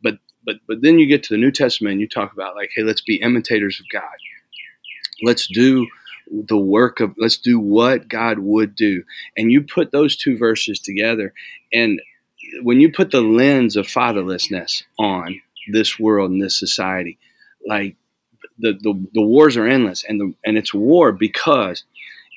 But 0.03 0.19
but 0.45 0.57
but 0.67 0.83
then 0.83 0.99
you 0.99 1.07
get 1.07 1.23
to 1.25 1.35
the 1.35 1.41
New 1.41 1.53
Testament 1.53 1.93
and 1.93 2.01
you 2.01 2.09
talk 2.09 2.33
about 2.33 2.57
like 2.57 2.71
hey 2.75 2.83
let's 2.83 3.03
be 3.03 3.23
imitators 3.23 3.79
of 3.79 3.87
God. 3.93 4.17
Let's 5.23 5.47
do 5.47 5.87
the 6.29 6.59
work 6.59 6.99
of 6.99 7.15
let's 7.19 7.37
do 7.37 7.61
what 7.61 8.09
God 8.09 8.41
would 8.41 8.75
do. 8.75 9.05
And 9.37 9.53
you 9.53 9.63
put 9.63 9.93
those 9.93 10.17
two 10.17 10.37
verses 10.37 10.81
together 10.81 11.33
and 11.73 12.01
when 12.63 12.81
you 12.81 12.93
put 12.93 13.11
the 13.11 13.21
lens 13.21 13.77
of 13.77 13.87
fatherlessness 13.87 14.83
on 14.99 15.41
this 15.73 15.99
world 15.99 16.31
and 16.31 16.43
this 16.43 16.59
society, 16.59 17.19
like 17.67 17.97
the, 18.59 18.73
the, 18.73 19.07
the 19.15 19.23
wars 19.23 19.57
are 19.57 19.67
endless 19.67 20.05
and 20.05 20.21
the 20.21 20.35
and 20.45 20.57
it's 20.57 20.73
war 20.73 21.13
because 21.13 21.85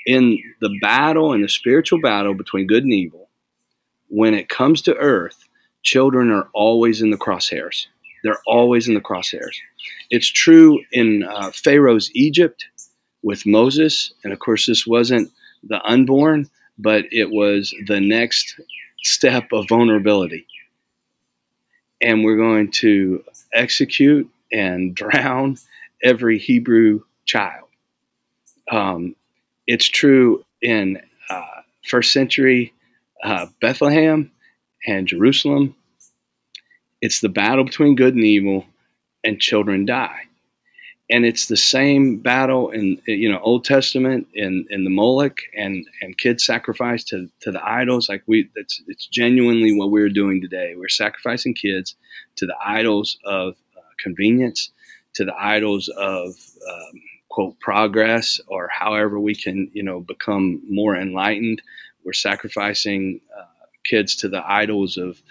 in 0.06 0.38
the 0.62 0.76
battle 0.82 1.34
and 1.34 1.44
the 1.44 1.50
spiritual 1.50 2.02
battle 2.02 2.34
between 2.34 2.68
good 2.68 2.84
and 2.84 2.94
evil, 2.94 3.30
when 4.08 4.34
it 4.34 4.50
comes 4.50 4.82
to 4.84 4.96
earth, 4.96 5.48
children 5.84 6.32
are 6.32 6.50
always 6.54 7.02
in 7.02 7.12
the 7.12 7.18
crosshairs. 7.18 7.88
They're 8.24 8.42
always 8.48 8.88
in 8.88 8.96
the 8.96 9.02
crosshairs. 9.02 9.56
It's 10.10 10.28
true 10.28 10.80
in 10.92 11.24
uh, 11.24 11.52
Pharaoh's 11.52 12.12
Egypt 12.14 12.66
with 13.22 13.46
Moses, 13.46 14.14
and 14.24 14.34
of 14.34 14.40
course, 14.40 14.66
this 14.66 14.86
wasn't 14.86 15.32
the 15.64 15.82
unborn, 15.84 16.50
but 16.78 17.06
it 17.12 17.30
was 17.30 17.74
the 17.88 18.00
next 18.00 18.60
step 19.04 19.52
of 19.52 19.68
vulnerability. 19.68 20.46
And 22.02 22.24
we're 22.24 22.38
going 22.38 22.72
to 22.72 23.24
execute 23.54 24.30
and 24.52 24.96
drown 24.96 25.58
every 26.04 26.38
Hebrew 26.40 27.02
child. 27.26 27.68
Um, 28.72 29.16
it's 29.68 29.88
true 29.88 30.44
in 30.62 31.02
uh, 31.30 31.62
first 31.88 32.14
century 32.14 32.74
uh, 33.24 33.48
Bethlehem 33.62 34.32
and 34.88 35.08
Jerusalem. 35.08 35.76
It's 37.02 37.22
the 37.22 37.30
battle 37.30 37.64
between 37.64 37.96
good 37.96 38.16
and 38.16 38.24
evil, 38.24 38.66
and 39.24 39.40
children 39.40 39.86
die 39.86 40.29
and 41.10 41.26
it's 41.26 41.48
the 41.48 41.58
same 41.58 42.18
battle 42.18 42.70
in 42.70 43.02
you 43.08 43.32
know 43.32 43.40
Old 43.40 43.66
Testament 43.66 44.28
in 44.34 44.66
in 44.70 44.84
the 44.84 44.90
Moloch 44.90 45.40
and 45.56 45.86
and 46.02 46.18
kids 46.18 46.44
sacrifice 46.44 47.04
to 47.06 47.28
to 47.42 47.52
the 47.52 47.64
idols. 47.68 48.10
Like 48.10 48.24
we 48.28 48.50
that's 48.56 48.82
it's 48.88 49.08
genuinely 49.08 49.76
what 49.76 49.92
we're 49.92 50.10
doing 50.10 50.42
today. 50.42 50.76
We're 50.78 50.90
sacrificing 50.90 51.56
kids 51.56 51.96
to 52.36 52.46
the 52.46 52.56
idols 52.64 53.18
of 53.26 53.56
uh, 53.76 53.82
convenience 54.00 54.72
to 55.16 55.26
the 55.26 55.36
idols 55.38 55.90
of 55.98 56.28
um, 56.70 57.02
quote 57.30 57.60
progress 57.60 58.40
or 58.48 58.70
however 58.72 59.20
we 59.20 59.36
can 59.36 59.70
you 59.74 59.84
know 59.84 60.02
become 60.02 60.62
more 60.70 60.96
enlightened. 60.96 61.62
We're 62.06 62.14
sacrificing 62.14 63.20
uh, 63.38 63.46
kids 63.84 64.16
to 64.18 64.30
the 64.30 64.44
idols 64.50 64.98
of 64.98 65.22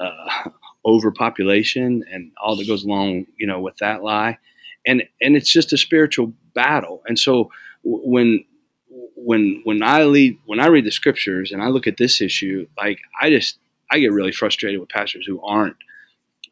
uh, 0.00 0.50
overpopulation 0.84 2.02
and 2.10 2.32
all 2.42 2.56
that 2.56 2.66
goes 2.66 2.84
along 2.84 3.26
you 3.36 3.46
know 3.46 3.60
with 3.60 3.76
that 3.76 4.02
lie 4.02 4.38
and 4.88 5.04
and 5.20 5.36
it's 5.36 5.52
just 5.52 5.72
a 5.72 5.78
spiritual 5.78 6.32
battle. 6.54 7.02
And 7.06 7.18
so 7.18 7.50
when 7.84 8.44
when 9.14 9.60
when 9.64 9.82
I 9.82 10.04
lead 10.04 10.38
when 10.46 10.58
I 10.58 10.66
read 10.66 10.86
the 10.86 10.90
scriptures 10.90 11.52
and 11.52 11.62
I 11.62 11.68
look 11.68 11.86
at 11.86 11.98
this 11.98 12.20
issue, 12.20 12.66
like 12.76 12.98
I 13.20 13.30
just 13.30 13.58
I 13.92 13.98
get 14.00 14.12
really 14.12 14.32
frustrated 14.32 14.80
with 14.80 14.88
pastors 14.88 15.26
who 15.26 15.40
aren't 15.42 15.76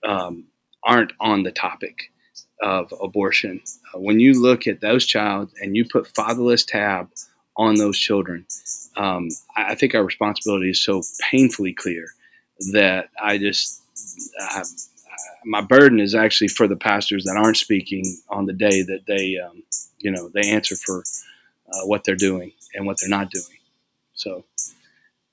um, 0.07 0.45
aren't 0.85 1.12
on 1.19 1.43
the 1.43 1.50
topic 1.50 2.12
of 2.62 2.93
abortion. 3.02 3.61
Uh, 3.95 4.00
when 4.00 4.21
you 4.21 4.40
look 4.40 4.66
at 4.66 4.81
those 4.81 5.07
child 5.07 5.50
and 5.61 5.76
you 5.76 5.85
put 5.85 6.07
fatherless 6.14 6.64
tab 6.64 7.09
on 7.57 7.76
those 7.76 7.99
children, 7.99 8.47
um, 8.97 9.28
I, 9.57 9.73
I, 9.73 9.75
think 9.75 9.95
our 9.95 10.05
responsibility 10.05 10.71
is 10.71 10.83
so 10.83 11.02
painfully 11.31 11.73
clear 11.73 12.07
that 12.73 13.09
I 13.23 13.38
just 13.38 13.83
my 15.44 15.61
burden 15.61 16.00
is 16.00 16.14
actually 16.14 16.49
for 16.49 16.66
the 16.68 16.76
pastors 16.76 17.25
that 17.25 17.37
aren't 17.37 17.56
speaking 17.56 18.04
on 18.28 18.46
the 18.46 18.52
day 18.52 18.82
that 18.82 19.00
they, 19.06 19.38
um, 19.38 19.62
you 19.99 20.11
know, 20.11 20.28
they 20.35 20.50
answer 20.50 20.76
for 20.76 21.02
uh, 21.73 21.87
what 21.87 22.04
they're 22.04 22.16
doing 22.16 22.52
and 22.75 22.87
what 22.87 22.96
they're 23.00 23.11
not 23.11 23.30
doing. 23.30 23.58
So, 24.14 24.44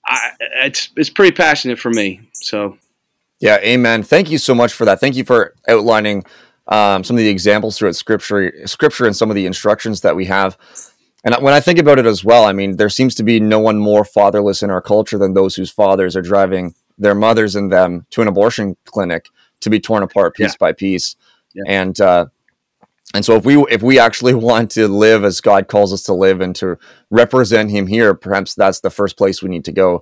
I, 0.06 0.32
it's 0.66 0.90
it's 0.98 1.10
pretty 1.10 1.36
passionate 1.36 1.80
for 1.80 1.90
me. 1.90 2.30
So, 2.34 2.78
yeah, 3.40 3.58
amen. 3.58 4.04
Thank 4.04 4.30
you 4.30 4.38
so 4.38 4.54
much 4.54 4.74
for 4.74 4.86
that. 4.86 5.00
Thank 5.00 5.16
you 5.16 5.24
for 5.24 5.54
outlining 5.68 6.25
um, 6.68 7.04
some 7.04 7.16
of 7.16 7.24
the 7.24 7.30
examples 7.30 7.78
throughout 7.78 7.96
scripture, 7.96 8.54
scripture, 8.66 9.06
and 9.06 9.16
some 9.16 9.30
of 9.30 9.36
the 9.36 9.46
instructions 9.46 10.02
that 10.02 10.16
we 10.16 10.25
have. 10.25 10.58
And 11.24 11.36
when 11.42 11.54
I 11.54 11.62
think 11.62 11.80
about 11.80 12.00
it 12.00 12.06
as 12.06 12.24
well, 12.24 12.44
I 12.44 12.52
mean, 12.52 12.75
there 12.75 12.90
seems 12.90 13.16
to 13.16 13.24
be 13.24 13.40
no 13.40 13.60
one 13.60 13.80
more 13.80 14.04
fatherless 14.04 14.62
in 14.62 14.70
our 14.70 14.82
culture 14.82 15.18
than 15.18 15.34
those 15.34 15.56
whose 15.56 15.72
fathers 15.72 16.16
are 16.18 16.22
driving 16.22 16.75
their 16.98 17.16
mothers 17.16 17.56
and 17.56 17.72
them 17.72 18.06
to 18.12 18.22
an 18.22 18.28
abortion 18.28 18.75
clinic 18.86 19.28
to 19.63 19.70
be 19.70 19.79
torn 19.79 20.03
apart 20.03 20.36
piece 20.36 20.53
yeah. 20.53 20.58
by 20.60 20.72
piece. 20.72 21.15
Yeah. 21.53 21.63
And 21.67 22.00
uh, 22.00 22.27
and 23.13 23.24
so 23.24 23.36
if 23.36 23.46
we 23.46 23.58
if 23.70 23.82
we 23.82 24.00
actually 24.00 24.34
want 24.50 24.72
to 24.72 24.88
live 24.88 25.24
as 25.24 25.41
God 25.41 25.67
calls 25.67 25.93
us 25.93 26.03
to 26.03 26.13
live 26.13 26.41
and 26.41 26.55
to 26.58 26.77
represent 27.10 27.72
Him 27.72 27.88
here, 27.88 28.13
perhaps 28.13 28.55
that's 28.55 28.79
the 28.79 28.89
first 28.89 29.17
place 29.17 29.41
we 29.41 29.50
need 29.50 29.65
to 29.65 29.72
go. 29.72 30.01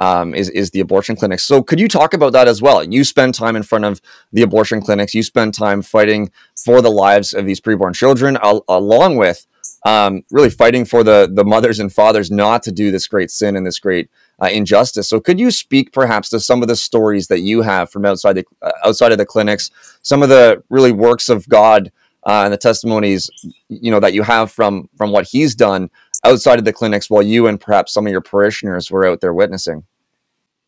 Um, 0.00 0.32
is 0.32 0.48
is 0.50 0.70
the 0.70 0.78
abortion 0.78 1.16
clinics. 1.16 1.42
So 1.42 1.60
could 1.60 1.80
you 1.80 1.88
talk 1.88 2.14
about 2.14 2.32
that 2.32 2.46
as 2.46 2.62
well? 2.62 2.84
You 2.84 3.02
spend 3.02 3.34
time 3.34 3.56
in 3.56 3.64
front 3.64 3.84
of 3.84 4.00
the 4.32 4.42
abortion 4.42 4.80
clinics. 4.80 5.12
You 5.12 5.24
spend 5.24 5.54
time 5.54 5.82
fighting 5.82 6.30
for 6.54 6.80
the 6.80 6.90
lives 6.90 7.34
of 7.34 7.46
these 7.46 7.60
preborn 7.60 7.96
children, 7.96 8.38
al- 8.40 8.64
along 8.68 9.16
with 9.16 9.44
um, 9.84 10.22
really 10.30 10.50
fighting 10.50 10.84
for 10.84 11.02
the 11.02 11.28
the 11.32 11.44
mothers 11.44 11.80
and 11.80 11.92
fathers 11.92 12.30
not 12.30 12.62
to 12.64 12.72
do 12.72 12.92
this 12.92 13.08
great 13.08 13.30
sin 13.30 13.56
and 13.56 13.66
this 13.66 13.80
great 13.80 14.08
uh, 14.42 14.48
injustice. 14.48 15.08
So, 15.08 15.20
could 15.20 15.40
you 15.40 15.50
speak 15.50 15.92
perhaps 15.92 16.28
to 16.30 16.40
some 16.40 16.62
of 16.62 16.68
the 16.68 16.76
stories 16.76 17.28
that 17.28 17.40
you 17.40 17.62
have 17.62 17.90
from 17.90 18.04
outside 18.04 18.34
the 18.34 18.44
uh, 18.62 18.72
outside 18.84 19.12
of 19.12 19.18
the 19.18 19.26
clinics, 19.26 19.70
some 20.02 20.22
of 20.22 20.28
the 20.28 20.62
really 20.68 20.92
works 20.92 21.28
of 21.28 21.48
God 21.48 21.90
uh, 22.26 22.42
and 22.44 22.52
the 22.52 22.58
testimonies, 22.58 23.30
you 23.68 23.90
know, 23.90 24.00
that 24.00 24.14
you 24.14 24.22
have 24.22 24.50
from 24.50 24.88
from 24.96 25.10
what 25.10 25.26
He's 25.26 25.54
done 25.54 25.90
outside 26.24 26.58
of 26.58 26.64
the 26.64 26.72
clinics, 26.72 27.10
while 27.10 27.22
you 27.22 27.46
and 27.46 27.60
perhaps 27.60 27.92
some 27.92 28.06
of 28.06 28.10
your 28.10 28.20
parishioners 28.20 28.90
were 28.90 29.06
out 29.06 29.20
there 29.20 29.34
witnessing? 29.34 29.84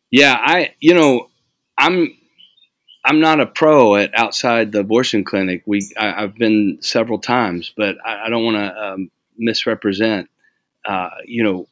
Yeah, 0.09 0.37
I, 0.39 0.73
you 0.79 0.93
know, 0.93 1.29
I'm 1.77 2.13
I'm 3.05 3.19
not 3.19 3.39
a 3.39 3.45
pro 3.45 3.95
at 3.95 4.13
outside 4.13 4.71
the 4.71 4.79
abortion 4.79 5.23
clinic. 5.23 5.63
We 5.65 5.89
I, 5.97 6.21
have 6.21 6.35
been 6.35 6.77
several 6.81 7.19
times, 7.19 7.73
but 7.75 7.95
I, 8.05 8.25
I 8.25 8.29
don't 8.29 8.43
want 8.43 8.57
to 8.57 8.83
um, 8.83 9.11
misrepresent. 9.37 10.29
Uh, 10.85 11.09
you 11.25 11.43
know, 11.43 11.67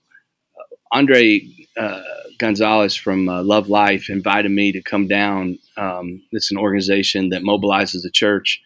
Andre 0.91 1.41
uh, 1.79 2.01
Gonzalez 2.38 2.95
from 2.95 3.29
uh, 3.29 3.41
Love 3.41 3.69
Life 3.69 4.09
invited 4.09 4.51
me 4.51 4.71
to 4.74 4.81
come 4.81 5.07
down. 5.07 5.57
Um, 5.77 6.21
it's 6.31 6.51
an 6.51 6.57
organization 6.57 7.29
that 7.29 7.41
mobilizes 7.41 8.03
the 8.03 8.12
church 8.12 8.62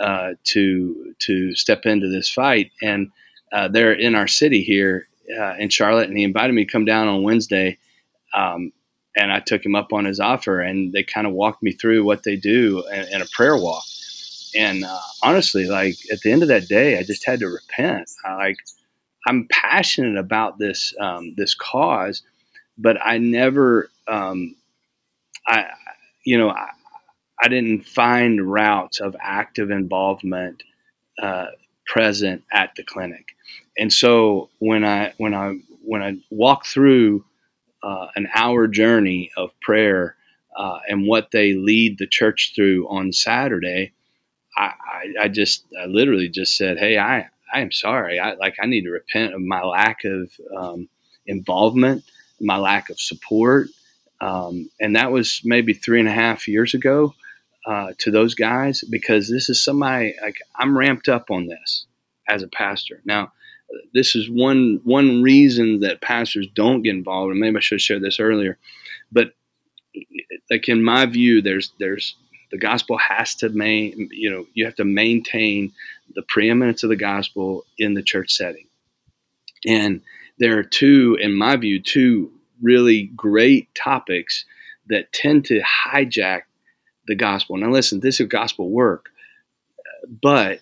uh, 0.00 0.32
to 0.44 1.14
to 1.20 1.54
step 1.54 1.86
into 1.86 2.08
this 2.08 2.28
fight. 2.28 2.72
And 2.82 3.10
uh, 3.52 3.68
they're 3.68 3.92
in 3.92 4.14
our 4.14 4.26
city 4.26 4.62
here 4.62 5.06
uh, 5.38 5.54
in 5.58 5.68
Charlotte, 5.70 6.08
and 6.08 6.18
he 6.18 6.24
invited 6.24 6.52
me 6.52 6.64
to 6.64 6.70
come 6.70 6.84
down 6.84 7.08
on 7.08 7.22
Wednesday. 7.22 7.78
Um, 8.34 8.72
and 9.16 9.32
I 9.32 9.40
took 9.40 9.64
him 9.64 9.74
up 9.74 9.92
on 9.92 10.04
his 10.04 10.20
offer, 10.20 10.60
and 10.60 10.92
they 10.92 11.02
kind 11.02 11.26
of 11.26 11.32
walked 11.32 11.62
me 11.62 11.72
through 11.72 12.04
what 12.04 12.24
they 12.24 12.36
do 12.36 12.84
in, 12.88 13.22
a 13.22 13.26
prayer 13.32 13.56
walk. 13.56 13.84
And 14.54 14.84
uh, 14.84 15.00
honestly, 15.22 15.66
like 15.66 15.94
at 16.12 16.20
the 16.20 16.32
end 16.32 16.42
of 16.42 16.48
that 16.48 16.68
day, 16.68 16.98
I 16.98 17.02
just 17.02 17.24
had 17.24 17.40
to 17.40 17.46
repent. 17.46 18.10
I, 18.24 18.34
like 18.34 18.56
I'm 19.26 19.48
passionate 19.50 20.18
about 20.18 20.58
this 20.58 20.94
um, 21.00 21.34
this 21.36 21.54
cause, 21.54 22.22
but 22.78 22.96
I 23.04 23.18
never, 23.18 23.90
um, 24.08 24.54
I 25.46 25.66
you 26.24 26.38
know, 26.38 26.50
I, 26.50 26.70
I, 27.42 27.48
didn't 27.48 27.86
find 27.86 28.50
routes 28.50 29.00
of 29.00 29.16
active 29.20 29.70
involvement 29.70 30.62
uh, 31.22 31.46
present 31.86 32.42
at 32.52 32.70
the 32.76 32.82
clinic. 32.82 33.28
And 33.78 33.92
so 33.92 34.50
when 34.58 34.84
I 34.84 35.14
when 35.18 35.34
I 35.34 35.58
when 35.82 36.02
I 36.02 36.16
walk 36.30 36.66
through 36.66 37.24
uh, 37.82 38.08
an 38.16 38.28
hour 38.34 38.66
journey 38.66 39.30
of 39.36 39.50
prayer 39.60 40.16
uh, 40.56 40.78
and 40.88 41.06
what 41.06 41.30
they 41.30 41.52
lead 41.54 41.98
the 41.98 42.06
church 42.06 42.52
through 42.56 42.88
on 42.88 43.12
Saturday, 43.12 43.92
I, 44.56 44.64
I, 44.64 45.24
I, 45.24 45.28
just 45.28 45.64
I 45.80 45.86
literally 45.86 46.28
just 46.28 46.56
said, 46.56 46.78
"Hey, 46.78 46.98
I 46.98 47.28
I 47.52 47.60
am 47.60 47.72
sorry. 47.72 48.18
I 48.18 48.34
like 48.34 48.56
I 48.60 48.66
need 48.66 48.82
to 48.82 48.90
repent 48.90 49.34
of 49.34 49.40
my 49.40 49.62
lack 49.62 50.04
of 50.04 50.30
um, 50.56 50.88
involvement, 51.26 52.04
my 52.40 52.56
lack 52.56 52.90
of 52.90 53.00
support." 53.00 53.68
Um, 54.20 54.70
and 54.80 54.96
that 54.96 55.12
was 55.12 55.42
maybe 55.44 55.74
three 55.74 56.00
and 56.00 56.08
a 56.08 56.12
half 56.12 56.48
years 56.48 56.74
ago 56.74 57.14
uh, 57.66 57.92
to 57.98 58.10
those 58.10 58.34
guys 58.34 58.82
because 58.88 59.28
this 59.28 59.48
is 59.48 59.62
somebody 59.62 60.14
like 60.22 60.38
I'm 60.56 60.76
ramped 60.76 61.08
up 61.08 61.30
on 61.30 61.48
this 61.48 61.86
as 62.28 62.42
a 62.42 62.48
pastor. 62.48 63.02
Now, 63.04 63.32
this 63.92 64.14
is 64.14 64.30
one 64.30 64.80
one 64.84 65.22
reason 65.22 65.80
that 65.80 66.00
pastors 66.00 66.46
don't 66.54 66.82
get 66.82 66.94
involved, 66.94 67.32
and 67.32 67.40
maybe 67.40 67.56
I 67.56 67.60
should 67.60 67.80
share 67.80 67.98
this 67.98 68.20
earlier. 68.20 68.58
But 69.10 69.32
like 70.50 70.68
in 70.68 70.82
my 70.82 71.06
view, 71.06 71.42
there's 71.42 71.72
there's 71.78 72.16
the 72.52 72.58
gospel 72.58 72.96
has 72.98 73.34
to 73.36 73.48
main 73.48 74.08
you 74.12 74.30
know 74.30 74.46
you 74.54 74.64
have 74.64 74.76
to 74.76 74.84
maintain 74.84 75.72
the 76.14 76.22
preeminence 76.22 76.82
of 76.82 76.90
the 76.90 76.96
gospel 76.96 77.64
in 77.78 77.94
the 77.94 78.02
church 78.02 78.32
setting, 78.32 78.66
and 79.66 80.00
there 80.38 80.58
are 80.58 80.62
two, 80.62 81.16
in 81.20 81.34
my 81.34 81.56
view, 81.56 81.80
two 81.80 82.30
really 82.62 83.04
great 83.16 83.74
topics 83.74 84.44
that 84.88 85.12
tend 85.12 85.44
to 85.46 85.60
hijack 85.62 86.42
the 87.06 87.14
gospel. 87.14 87.56
Now, 87.56 87.70
listen, 87.70 88.00
this 88.00 88.20
is 88.20 88.28
gospel 88.28 88.70
work, 88.70 89.10
but 90.22 90.60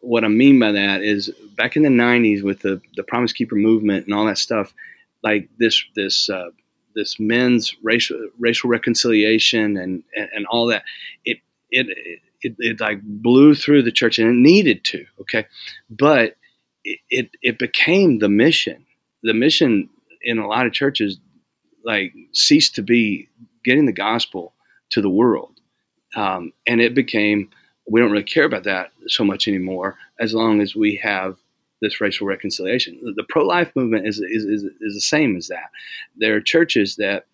what 0.00 0.24
I 0.24 0.28
mean 0.28 0.58
by 0.58 0.72
that 0.72 1.02
is 1.02 1.30
back 1.56 1.76
in 1.76 1.82
the 1.82 1.88
'90s 1.88 2.42
with 2.42 2.60
the 2.60 2.80
the 2.96 3.02
Promise 3.02 3.32
Keeper 3.32 3.56
movement 3.56 4.06
and 4.06 4.14
all 4.14 4.26
that 4.26 4.38
stuff, 4.38 4.72
like 5.22 5.48
this 5.58 5.84
this 5.94 6.30
uh, 6.30 6.50
this 6.94 7.18
men's 7.18 7.74
racial 7.82 8.28
racial 8.38 8.70
reconciliation 8.70 9.76
and, 9.76 10.02
and, 10.16 10.28
and 10.34 10.46
all 10.46 10.66
that, 10.66 10.84
it, 11.24 11.38
it 11.70 11.86
it, 12.42 12.54
it 12.58 12.80
like 12.80 13.00
blew 13.02 13.54
through 13.54 13.82
the 13.82 13.92
church 13.92 14.18
and 14.18 14.28
it 14.28 14.34
needed 14.34 14.84
to, 14.84 15.04
okay, 15.20 15.46
but 15.90 16.36
it, 16.84 16.98
it 17.10 17.30
it 17.42 17.58
became 17.58 18.18
the 18.18 18.28
mission. 18.28 18.84
The 19.22 19.34
mission 19.34 19.88
in 20.22 20.38
a 20.38 20.46
lot 20.46 20.66
of 20.66 20.72
churches 20.72 21.18
like 21.84 22.12
ceased 22.32 22.74
to 22.76 22.82
be 22.82 23.28
getting 23.64 23.86
the 23.86 23.92
gospel 23.92 24.54
to 24.90 25.00
the 25.00 25.10
world, 25.10 25.60
um, 26.16 26.52
and 26.66 26.80
it 26.80 26.94
became 26.94 27.50
we 27.88 28.00
don't 28.00 28.12
really 28.12 28.22
care 28.22 28.44
about 28.44 28.64
that 28.64 28.92
so 29.08 29.24
much 29.24 29.48
anymore 29.48 29.96
as 30.20 30.34
long 30.34 30.60
as 30.60 30.76
we 30.76 30.96
have 31.02 31.36
this 31.80 32.00
racial 32.00 32.26
reconciliation. 32.26 32.98
The 33.16 33.24
pro-life 33.28 33.72
movement 33.74 34.06
is, 34.06 34.20
is, 34.20 34.44
is, 34.44 34.62
is 34.62 34.94
the 34.94 35.00
same 35.00 35.36
as 35.36 35.48
that. 35.48 35.70
There 36.16 36.36
are 36.36 36.40
churches 36.40 36.94
that 36.96 37.26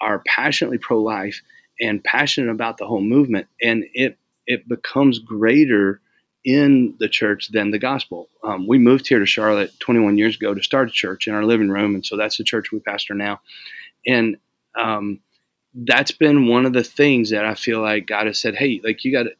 are 0.00 0.22
passionately 0.26 0.78
pro-life 0.78 1.42
and 1.80 2.02
passionate 2.04 2.52
about 2.52 2.78
the 2.78 2.86
whole 2.86 3.00
movement, 3.00 3.48
and 3.60 3.84
it 3.92 4.16
it 4.46 4.68
becomes 4.68 5.18
greater 5.18 6.00
in 6.46 6.94
the 7.00 7.08
church 7.08 7.48
than 7.48 7.72
the 7.72 7.78
gospel. 7.78 8.28
Um, 8.44 8.68
we 8.68 8.78
moved 8.78 9.08
here 9.08 9.18
to 9.18 9.26
Charlotte 9.26 9.72
21 9.80 10.16
years 10.16 10.36
ago 10.36 10.54
to 10.54 10.62
start 10.62 10.88
a 10.88 10.92
church 10.92 11.26
in 11.26 11.34
our 11.34 11.44
living 11.44 11.68
room, 11.68 11.96
and 11.96 12.06
so 12.06 12.16
that's 12.16 12.38
the 12.38 12.44
church 12.44 12.70
we 12.70 12.78
pastor 12.78 13.14
now. 13.14 13.40
And 14.06 14.36
um, 14.78 15.18
that's 15.74 16.12
been 16.12 16.46
one 16.46 16.64
of 16.64 16.72
the 16.72 16.84
things 16.84 17.30
that 17.30 17.44
I 17.44 17.54
feel 17.54 17.82
like 17.82 18.06
God 18.06 18.26
has 18.26 18.38
said, 18.38 18.54
"Hey, 18.54 18.80
like 18.84 19.04
you 19.04 19.10
got 19.10 19.24
to 19.24 19.32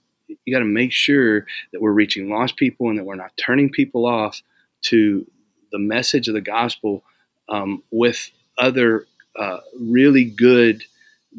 you 0.45 0.53
got 0.53 0.59
to 0.59 0.65
make 0.65 0.91
sure 0.91 1.47
that 1.73 1.81
we're 1.81 1.93
reaching 1.93 2.29
lost 2.29 2.57
people 2.57 2.91
and 2.91 2.99
that 2.99 3.05
we're 3.05 3.15
not 3.15 3.31
turning 3.37 3.71
people 3.71 4.05
off 4.05 4.43
to 4.83 5.25
the 5.71 5.79
message 5.79 6.27
of 6.27 6.35
the 6.35 6.41
gospel 6.41 7.05
um, 7.49 7.85
with 7.93 8.31
other 8.59 9.07
uh, 9.39 9.59
really 9.81 10.25
good 10.25 10.83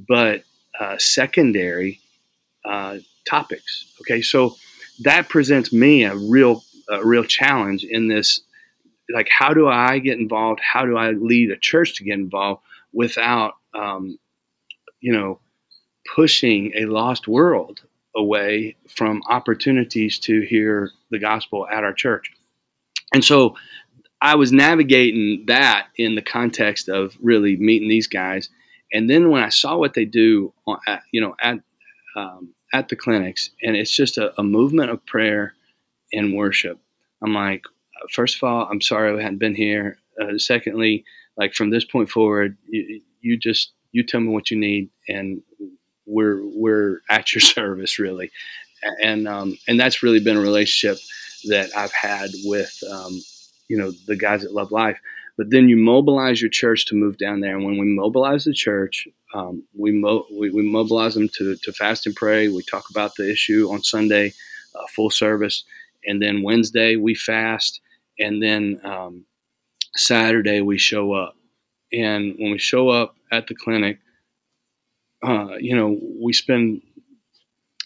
but 0.08 0.43
uh, 0.80 0.97
secondary 0.97 1.99
uh, 2.63 2.99
topics. 3.27 3.91
Okay, 4.01 4.21
so 4.21 4.56
that 5.01 5.29
presents 5.29 5.71
me 5.71 6.03
a 6.03 6.15
real 6.15 6.63
a 6.89 7.05
real 7.05 7.23
challenge 7.23 7.83
in 7.83 8.07
this. 8.07 8.41
Like, 9.13 9.29
how 9.29 9.53
do 9.53 9.67
I 9.67 9.99
get 9.99 10.19
involved? 10.19 10.60
How 10.60 10.86
do 10.86 10.97
I 10.97 11.12
lead 11.12 11.51
a 11.51 11.57
church 11.57 11.95
to 11.95 12.03
get 12.03 12.15
involved 12.15 12.62
without, 12.91 13.53
um, 13.73 14.19
you 14.99 15.13
know, 15.13 15.39
pushing 16.13 16.73
a 16.75 16.86
lost 16.86 17.27
world 17.27 17.81
away 18.15 18.75
from 18.89 19.21
opportunities 19.29 20.19
to 20.19 20.41
hear 20.41 20.91
the 21.12 21.19
gospel 21.19 21.67
at 21.67 21.83
our 21.83 21.93
church. 21.93 22.31
And 23.13 23.23
so 23.23 23.55
I 24.21 24.36
was 24.36 24.51
navigating 24.51 25.45
that 25.47 25.88
in 25.95 26.15
the 26.15 26.21
context 26.21 26.89
of 26.89 27.15
really 27.21 27.55
meeting 27.55 27.88
these 27.88 28.07
guys. 28.07 28.49
And 28.91 29.10
then 29.10 29.29
when 29.29 29.43
I 29.43 29.49
saw 29.49 29.77
what 29.77 29.93
they 29.93 30.05
do, 30.05 30.53
you 31.12 31.21
know, 31.21 31.36
at 31.39 31.60
um, 32.15 32.53
at 32.73 32.89
the 32.89 32.95
clinics, 32.95 33.49
and 33.63 33.75
it's 33.75 33.91
just 33.91 34.17
a, 34.17 34.39
a, 34.39 34.43
movement 34.43 34.89
of 34.89 35.06
prayer 35.06 35.53
and 36.13 36.36
worship. 36.36 36.80
I'm 37.23 37.34
like, 37.34 37.63
first 38.12 38.36
of 38.36 38.43
all, 38.43 38.67
I'm 38.69 38.82
sorry 38.82 39.17
I 39.17 39.21
hadn't 39.21 39.39
been 39.39 39.56
here. 39.56 39.97
Uh, 40.21 40.38
secondly, 40.38 41.06
like 41.38 41.53
from 41.53 41.69
this 41.69 41.86
point 41.86 42.10
forward, 42.10 42.58
you, 42.67 43.01
you 43.21 43.38
just 43.38 43.73
you 43.91 44.03
tell 44.03 44.19
me 44.19 44.30
what 44.30 44.51
you 44.51 44.58
need, 44.58 44.89
and 45.08 45.41
we're 46.06 46.41
we're 46.43 47.01
at 47.10 47.34
your 47.34 47.41
service 47.41 47.99
really, 47.99 48.32
and 49.01 49.27
um, 49.27 49.58
and 49.67 49.80
that's 49.80 50.03
really 50.03 50.19
been 50.19 50.38
a 50.38 50.41
relationship 50.41 50.97
that 51.45 51.69
I've 51.75 51.93
had 51.93 52.30
with 52.43 52.84
um, 52.91 53.19
you 53.67 53.77
know 53.77 53.91
the 54.08 54.15
guys 54.15 54.41
that 54.41 54.53
love 54.53 54.71
life. 54.71 54.99
But 55.38 55.52
then 55.52 55.69
you 55.69 55.78
mobilize 55.78 56.41
your 56.41 56.50
church 56.50 56.86
to 56.88 56.95
move 56.95 57.17
down 57.17 57.41
there, 57.41 57.56
and 57.56 57.65
when 57.65 57.78
we 57.78 57.86
mobilize 57.86 58.45
the 58.45 58.54
church, 58.54 59.08
um, 59.34 59.63
we, 59.78 59.91
mo- 59.91 60.26
we, 60.32 60.50
we 60.50 60.63
mobilize 60.63 61.13
them 61.13 61.30
to 61.38 61.56
to 61.58 61.71
fast 61.73 62.06
and 62.08 62.15
pray. 62.15 62.47
We 62.47 62.63
talk 62.63 62.89
about 62.89 63.15
the 63.15 63.30
issue 63.32 63.69
on 63.71 63.84
Sunday, 63.84 64.34
uh, 64.76 64.86
full 64.95 65.10
service, 65.12 65.63
and 66.06 66.21
then 66.21 66.41
Wednesday 66.41 66.95
we 66.95 67.13
fast, 67.13 67.82
and 68.19 68.41
then 68.41 68.82
um, 68.84 69.26
Saturday 69.95 70.62
we 70.62 70.78
show 70.78 71.13
up. 71.13 71.36
And 71.93 72.36
when 72.38 72.52
we 72.52 72.58
show 72.58 72.89
up 72.89 73.15
at 73.32 73.47
the 73.47 73.56
clinic, 73.56 74.00
uh, 75.23 75.56
you 75.60 75.76
know, 75.76 76.00
we 76.19 76.34
spend 76.34 76.82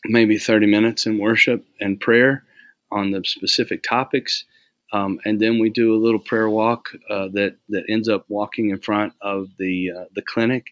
maybe 0.06 0.38
30 0.38 0.68
minutes 0.68 1.06
in 1.06 1.18
worship 1.18 1.64
and 1.80 2.00
prayer 2.00 2.44
on 2.92 3.12
the 3.12 3.24
specific 3.26 3.84
topics. 3.84 4.46
Um, 4.94 5.20
and 5.26 5.40
then 5.40 5.60
we 5.60 5.70
do 5.70 5.96
a 5.96 6.04
little 6.04 6.20
prayer 6.20 6.50
walk 6.50 6.90
uh, 7.10 7.30
that 7.34 7.56
that 7.70 7.86
ends 7.88 8.10
up 8.10 8.26
walking 8.28 8.72
in 8.72 8.80
front 8.80 9.14
of 9.22 9.48
the 9.58 9.92
uh, 9.98 10.06
the 10.14 10.22
clinic, 10.22 10.68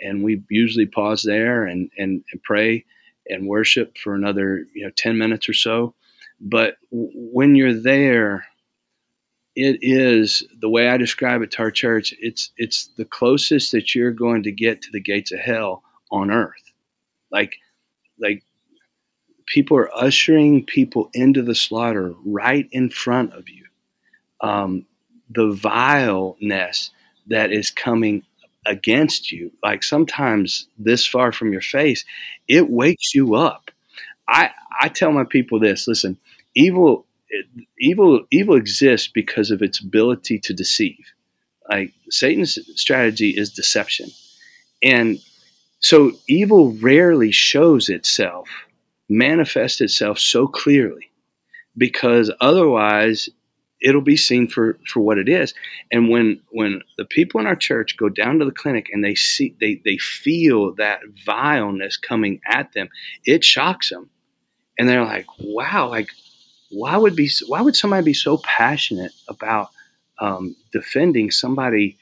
and 0.00 0.22
we 0.22 0.42
usually 0.48 0.86
pause 0.86 1.22
there 1.22 1.64
and, 1.64 1.90
and, 1.98 2.24
and 2.32 2.42
pray 2.42 2.84
and 3.28 3.48
worship 3.48 3.96
for 3.98 4.14
another 4.14 4.66
you 4.74 4.84
know 4.84 4.92
ten 4.96 5.18
minutes 5.18 5.48
or 5.48 5.54
so. 5.54 5.94
But 6.40 6.76
when 6.90 7.54
you're 7.54 7.74
there, 7.74 8.44
it 9.56 9.78
is 9.82 10.46
the 10.60 10.68
way 10.68 10.88
I 10.88 10.96
describe 10.96 11.42
it 11.42 11.50
to 11.52 11.62
our 11.62 11.70
church. 11.70 12.14
It's 12.20 12.50
it's 12.56 12.88
the 12.96 13.04
closest 13.04 13.72
that 13.72 13.94
you're 13.94 14.12
going 14.12 14.42
to 14.44 14.52
get 14.52 14.82
to 14.82 14.90
the 14.92 15.00
gates 15.00 15.32
of 15.32 15.40
hell 15.40 15.82
on 16.10 16.30
earth. 16.30 16.72
Like, 17.30 17.56
like 18.20 18.42
people 19.46 19.76
are 19.76 19.94
ushering 19.96 20.64
people 20.64 21.10
into 21.14 21.42
the 21.42 21.54
slaughter 21.54 22.14
right 22.24 22.68
in 22.72 22.90
front 22.90 23.32
of 23.32 23.48
you. 23.48 23.63
Um, 24.48 24.86
the 25.30 25.52
vileness 25.52 26.90
that 27.28 27.52
is 27.52 27.70
coming 27.70 28.22
against 28.66 29.32
you, 29.32 29.50
like 29.62 29.82
sometimes 29.82 30.68
this 30.78 31.06
far 31.06 31.32
from 31.32 31.52
your 31.52 31.62
face, 31.62 32.04
it 32.48 32.68
wakes 32.68 33.14
you 33.14 33.34
up. 33.34 33.70
I, 34.28 34.50
I 34.80 34.88
tell 34.88 35.12
my 35.12 35.24
people 35.24 35.58
this 35.58 35.88
listen, 35.88 36.18
evil, 36.54 37.06
evil, 37.78 38.24
evil 38.30 38.56
exists 38.56 39.08
because 39.08 39.50
of 39.50 39.62
its 39.62 39.80
ability 39.80 40.38
to 40.40 40.54
deceive. 40.54 41.12
Like 41.68 41.92
Satan's 42.10 42.58
strategy 42.78 43.30
is 43.30 43.50
deception. 43.50 44.10
And 44.82 45.18
so 45.80 46.12
evil 46.28 46.72
rarely 46.72 47.30
shows 47.30 47.88
itself 47.88 48.48
manifests 49.08 49.80
itself 49.80 50.18
so 50.18 50.46
clearly 50.46 51.10
because 51.76 52.30
otherwise 52.40 53.28
it'll 53.84 54.00
be 54.00 54.16
seen 54.16 54.48
for 54.48 54.78
for 54.88 55.00
what 55.00 55.18
it 55.18 55.28
is. 55.28 55.54
And 55.92 56.08
when 56.08 56.40
when 56.50 56.82
the 56.96 57.04
people 57.04 57.40
in 57.40 57.46
our 57.46 57.54
church 57.54 57.96
go 57.96 58.08
down 58.08 58.38
to 58.38 58.44
the 58.44 58.50
clinic 58.50 58.88
and 58.92 59.04
they 59.04 59.14
see 59.14 59.54
they 59.60 59.80
they 59.84 59.98
feel 59.98 60.74
that 60.76 61.00
vileness 61.24 61.96
coming 61.96 62.40
at 62.48 62.72
them 62.72 62.88
it 63.24 63.44
shocks 63.44 63.90
them. 63.90 64.10
And 64.78 64.88
they're 64.88 65.04
like 65.04 65.26
wow 65.38 65.88
like 65.88 66.08
why 66.70 66.96
would 66.96 67.14
be 67.14 67.30
why 67.46 67.60
would 67.60 67.76
somebody 67.76 68.04
be 68.04 68.14
so 68.14 68.38
passionate 68.38 69.12
about 69.28 69.68
um, 70.20 70.56
defending 70.72 71.30
somebody 71.30 71.98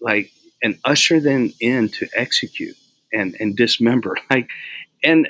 like 0.00 0.30
and 0.62 0.78
usher 0.84 1.20
them 1.20 1.52
in 1.60 1.90
to 1.90 2.08
execute 2.14 2.76
and 3.12 3.36
and 3.38 3.56
dismember? 3.56 4.16
Like 4.30 4.48
and 5.04 5.28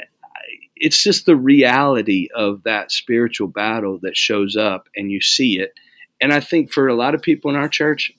it's 0.77 1.03
just 1.03 1.27
the 1.27 1.37
reality 1.37 2.29
of 2.35 2.63
that 2.65 2.93
spiritual 2.93 3.49
battle 3.49 3.99
that 4.03 4.17
shows 4.17 4.57
up 4.57 4.89
and 4.95 5.11
you 5.11 5.21
see 5.21 5.59
it 5.59 5.73
and 6.21 6.33
I 6.33 6.41
think 6.41 6.73
for 6.73 6.89
a 6.89 6.95
lot 6.95 7.15
of 7.15 7.23
people 7.23 7.51
in 7.51 7.57
our 7.57 7.69
church, 7.69 8.13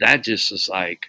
that 0.00 0.24
just 0.24 0.52
is 0.52 0.68
like, 0.68 1.06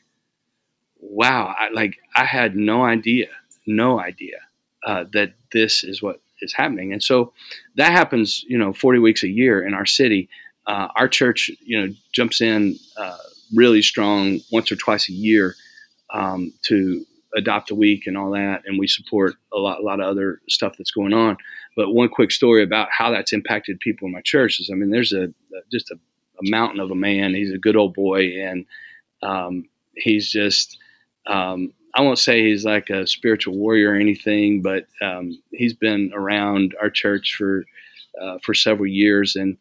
wow, 0.99 1.53
I, 1.57 1.69
like 1.69 1.97
I 2.15 2.25
had 2.25 2.55
no 2.55 2.83
idea, 2.83 3.27
no 3.65 3.99
idea 3.99 4.37
uh, 4.85 5.05
that 5.13 5.33
this 5.51 5.83
is 5.83 6.01
what 6.01 6.21
is 6.41 6.53
happening. 6.53 6.93
And 6.93 7.01
so 7.01 7.33
that 7.75 7.91
happens, 7.91 8.43
you 8.47 8.57
know, 8.57 8.73
40 8.73 8.99
weeks 8.99 9.23
a 9.23 9.27
year 9.27 9.65
in 9.65 9.73
our 9.73 9.85
city. 9.85 10.29
Uh, 10.65 10.87
our 10.95 11.07
church, 11.07 11.49
you 11.61 11.79
know, 11.79 11.93
jumps 12.11 12.41
in 12.41 12.77
uh, 12.97 13.17
really 13.55 13.81
strong 13.81 14.39
once 14.51 14.71
or 14.71 14.75
twice 14.75 15.09
a 15.09 15.13
year 15.13 15.55
um, 16.13 16.53
to 16.63 17.05
adopt 17.37 17.71
a 17.71 17.75
week 17.75 18.07
and 18.07 18.17
all 18.17 18.31
that, 18.31 18.63
and 18.65 18.79
we 18.79 18.87
support 18.87 19.35
a 19.53 19.57
lot, 19.57 19.79
a 19.79 19.83
lot 19.83 19.99
of 19.99 20.07
other 20.07 20.41
stuff 20.49 20.75
that's 20.77 20.91
going 20.91 21.13
on. 21.13 21.37
But 21.75 21.93
one 21.93 22.09
quick 22.09 22.31
story 22.31 22.63
about 22.63 22.89
how 22.91 23.11
that's 23.11 23.31
impacted 23.31 23.79
people 23.79 24.07
in 24.07 24.13
my 24.13 24.21
church 24.21 24.59
is, 24.59 24.69
I 24.71 24.75
mean, 24.75 24.89
there's 24.89 25.13
a 25.13 25.27
just 25.71 25.91
a, 25.91 25.95
a 25.95 26.49
mountain 26.49 26.79
of 26.79 26.91
a 26.91 26.95
man. 26.95 27.33
He's 27.33 27.53
a 27.53 27.57
good 27.57 27.75
old 27.75 27.93
boy, 27.93 28.41
and 28.41 28.65
um, 29.21 29.69
he's 29.95 30.29
just. 30.29 30.77
Um, 31.27 31.73
I 31.95 32.01
won't 32.01 32.19
say 32.19 32.43
he's 32.43 32.63
like 32.63 32.91
a 32.91 33.07
spiritual 33.07 33.57
warrior 33.57 33.91
or 33.91 33.95
anything, 33.95 34.61
but 34.61 34.85
um, 35.01 35.41
he's 35.51 35.73
been 35.73 36.11
around 36.13 36.75
our 36.79 36.91
church 36.91 37.35
for 37.35 37.65
uh, 38.21 38.37
for 38.43 38.53
several 38.53 38.87
years, 38.87 39.35
and 39.35 39.57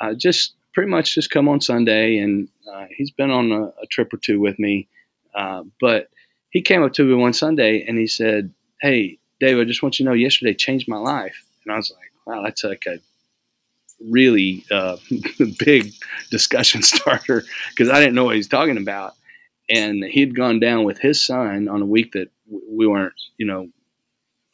uh, 0.00 0.14
just 0.14 0.54
pretty 0.74 0.90
much 0.90 1.14
just 1.14 1.30
come 1.30 1.48
on 1.48 1.60
Sunday, 1.60 2.18
and 2.18 2.48
uh, 2.72 2.86
he's 2.96 3.10
been 3.10 3.30
on 3.30 3.52
a, 3.52 3.64
a, 3.82 3.86
trip 3.90 4.12
or 4.12 4.16
two 4.16 4.40
with 4.40 4.58
me. 4.58 4.88
Uh, 5.34 5.62
but 5.80 6.08
he 6.52 6.62
came 6.62 6.82
up 6.82 6.92
to 6.94 7.04
me 7.04 7.14
one 7.14 7.32
Sunday 7.32 7.84
and 7.86 7.98
he 7.98 8.06
said, 8.06 8.52
"Hey, 8.80 9.18
Dave, 9.40 9.58
I 9.58 9.64
just 9.64 9.82
want 9.82 9.98
you 9.98 10.04
to 10.04 10.10
know, 10.10 10.14
yesterday 10.14 10.54
changed 10.54 10.86
my 10.88 10.98
life." 10.98 11.44
And 11.64 11.72
I 11.74 11.76
was 11.76 11.90
like, 11.90 12.12
"Wow, 12.26 12.42
that's 12.44 12.62
like 12.64 12.84
a 12.86 13.00
really 14.10 14.64
uh, 14.70 14.96
big 15.58 15.92
discussion 16.30 16.82
starter 16.82 17.44
because 17.70 17.88
I 17.88 18.00
didn't 18.00 18.14
know 18.14 18.24
what 18.24 18.36
he's 18.36 18.48
talking 18.48 18.76
about. 18.78 19.14
And 19.70 20.04
he'd 20.04 20.34
gone 20.34 20.60
down 20.60 20.84
with 20.84 20.98
his 20.98 21.24
son 21.24 21.68
on 21.68 21.82
a 21.82 21.86
week 21.86 22.12
that 22.12 22.28
we 22.68 22.86
weren't, 22.86 23.14
you 23.38 23.46
know, 23.46 23.68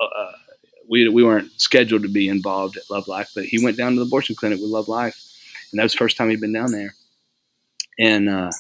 uh, 0.01 0.05
uh, 0.05 0.33
we, 0.89 1.09
we 1.09 1.25
weren't 1.25 1.51
scheduled 1.61 2.03
to 2.03 2.09
be 2.09 2.29
involved 2.29 2.77
at 2.77 2.89
Love 2.91 3.09
Life, 3.09 3.31
but 3.35 3.45
he 3.45 3.63
went 3.63 3.77
down 3.77 3.93
to 3.93 4.01
the 4.01 4.07
abortion 4.07 4.37
clinic 4.37 4.61
with 4.61 4.71
Love 4.71 4.89
Life. 4.89 5.21
And 5.73 5.79
that 5.79 5.83
was 5.83 5.93
the 5.93 5.99
first 5.99 6.17
time 6.17 6.31
he'd 6.31 6.41
been 6.41 6.53
down 6.53 6.73
there. 6.73 6.95
And, 7.99 8.29
uh, 8.29 8.53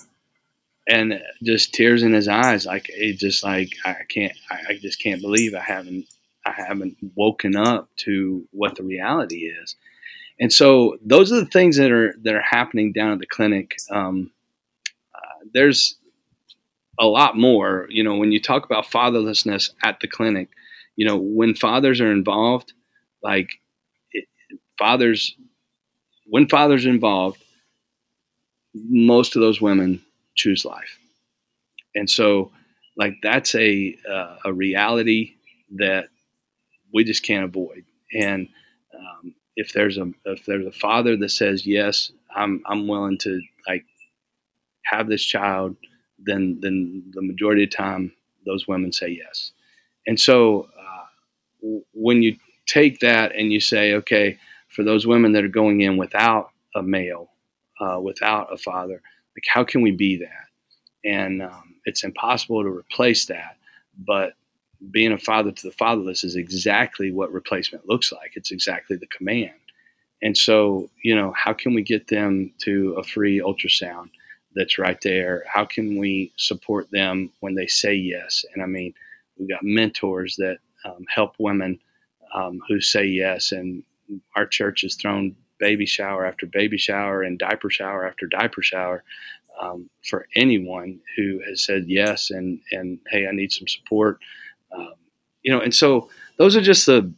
and 0.88 1.20
just 1.42 1.74
tears 1.74 2.02
in 2.02 2.12
his 2.12 2.28
eyes. 2.28 2.66
Like 2.66 2.88
it 2.88 3.18
just 3.18 3.44
like, 3.44 3.70
I 3.84 3.96
can't, 4.08 4.32
I, 4.50 4.60
I 4.70 4.78
just 4.80 5.02
can't 5.02 5.20
believe 5.20 5.54
I 5.54 5.60
haven't, 5.60 6.06
I 6.46 6.52
haven't 6.52 6.96
woken 7.14 7.56
up 7.56 7.90
to 7.98 8.46
what 8.52 8.76
the 8.76 8.82
reality 8.82 9.52
is. 9.62 9.76
And 10.40 10.52
so 10.52 10.96
those 11.04 11.32
are 11.32 11.40
the 11.40 11.46
things 11.46 11.76
that 11.76 11.90
are 11.90 12.14
that 12.22 12.34
are 12.34 12.40
happening 12.40 12.92
down 12.92 13.12
at 13.12 13.18
the 13.18 13.26
clinic. 13.26 13.76
Um, 13.90 14.30
uh, 15.14 15.44
there's 15.52 15.96
a 16.98 17.06
lot 17.06 17.36
more. 17.36 17.86
You 17.90 18.04
know, 18.04 18.16
when 18.16 18.32
you 18.32 18.40
talk 18.40 18.64
about 18.64 18.86
fatherlessness 18.86 19.70
at 19.82 20.00
the 20.00 20.08
clinic, 20.08 20.48
you 20.96 21.06
know, 21.06 21.16
when 21.16 21.54
fathers 21.54 22.00
are 22.00 22.12
involved, 22.12 22.72
like 23.22 23.48
it, 24.12 24.26
fathers, 24.78 25.34
when 26.26 26.48
fathers 26.48 26.86
are 26.86 26.90
involved, 26.90 27.42
most 28.74 29.34
of 29.34 29.42
those 29.42 29.60
women 29.60 30.02
choose 30.38 30.64
life, 30.64 30.98
and 31.94 32.08
so 32.08 32.52
like 32.96 33.14
that's 33.22 33.54
a 33.54 33.96
uh, 34.10 34.36
a 34.46 34.52
reality 34.52 35.34
that 35.76 36.08
we 36.92 37.04
just 37.04 37.22
can't 37.24 37.44
avoid. 37.44 37.84
And 38.12 38.48
um, 38.94 39.34
if 39.56 39.72
there's 39.72 39.98
a 39.98 40.10
if 40.24 40.46
there's 40.46 40.66
a 40.66 40.72
father 40.72 41.16
that 41.16 41.30
says 41.30 41.66
yes, 41.66 42.12
I'm 42.34 42.62
I'm 42.66 42.88
willing 42.88 43.18
to 43.18 43.40
like 43.68 43.84
have 44.84 45.08
this 45.08 45.24
child, 45.24 45.76
then 46.18 46.58
then 46.62 47.04
the 47.12 47.22
majority 47.22 47.64
of 47.64 47.70
the 47.70 47.76
time 47.76 48.12
those 48.46 48.66
women 48.66 48.92
say 48.92 49.08
yes. 49.08 49.52
And 50.06 50.18
so 50.18 50.68
uh, 50.78 51.78
when 51.92 52.22
you 52.22 52.36
take 52.66 53.00
that 53.00 53.34
and 53.34 53.52
you 53.52 53.60
say, 53.60 53.94
okay, 53.94 54.38
for 54.68 54.82
those 54.84 55.06
women 55.06 55.32
that 55.32 55.44
are 55.44 55.48
going 55.48 55.80
in 55.82 55.96
without 55.96 56.50
a 56.74 56.82
male, 56.82 57.30
uh, 57.80 58.00
without 58.00 58.52
a 58.52 58.56
father, 58.56 59.02
like 59.38 59.44
how 59.46 59.62
can 59.62 59.82
we 59.82 59.92
be 59.92 60.16
that? 60.16 61.08
And 61.08 61.42
um, 61.42 61.76
it's 61.84 62.02
impossible 62.02 62.64
to 62.64 62.68
replace 62.68 63.26
that, 63.26 63.56
but 64.04 64.32
being 64.90 65.12
a 65.12 65.18
father 65.18 65.52
to 65.52 65.62
the 65.62 65.74
fatherless 65.74 66.24
is 66.24 66.34
exactly 66.34 67.12
what 67.12 67.32
replacement 67.32 67.88
looks 67.88 68.10
like. 68.10 68.32
It's 68.34 68.50
exactly 68.50 68.96
the 68.96 69.06
command. 69.06 69.52
And 70.22 70.36
so, 70.36 70.90
you 71.04 71.14
know, 71.14 71.32
how 71.36 71.52
can 71.52 71.72
we 71.72 71.82
get 71.82 72.08
them 72.08 72.52
to 72.62 72.94
a 72.94 73.04
free 73.04 73.38
ultrasound 73.38 74.10
that's 74.56 74.76
right 74.76 75.00
there? 75.02 75.44
How 75.46 75.64
can 75.64 75.98
we 75.98 76.32
support 76.36 76.90
them 76.90 77.30
when 77.38 77.54
they 77.54 77.68
say 77.68 77.94
yes? 77.94 78.44
And 78.52 78.62
I 78.62 78.66
mean, 78.66 78.92
we've 79.38 79.48
got 79.48 79.62
mentors 79.62 80.34
that 80.36 80.58
um, 80.84 81.04
help 81.08 81.36
women 81.38 81.78
um, 82.34 82.60
who 82.66 82.80
say 82.80 83.04
yes. 83.04 83.52
And 83.52 83.84
our 84.34 84.46
church 84.46 84.80
has 84.82 84.96
thrown 84.96 85.36
baby 85.58 85.86
shower 85.86 86.24
after 86.26 86.46
baby 86.46 86.78
shower 86.78 87.22
and 87.22 87.38
diaper 87.38 87.70
shower 87.70 88.06
after 88.06 88.26
diaper 88.26 88.62
shower 88.62 89.02
um, 89.60 89.90
for 90.08 90.26
anyone 90.36 91.00
who 91.16 91.40
has 91.48 91.64
said 91.64 91.84
yes 91.88 92.30
and, 92.30 92.60
and 92.72 92.98
hey, 93.10 93.26
I 93.26 93.32
need 93.32 93.52
some 93.52 93.68
support 93.68 94.18
um, 94.72 94.94
you 95.42 95.52
know, 95.52 95.60
and 95.60 95.74
so 95.74 96.10
those 96.36 96.56
are 96.56 96.60
just 96.60 96.86
the 96.86 97.10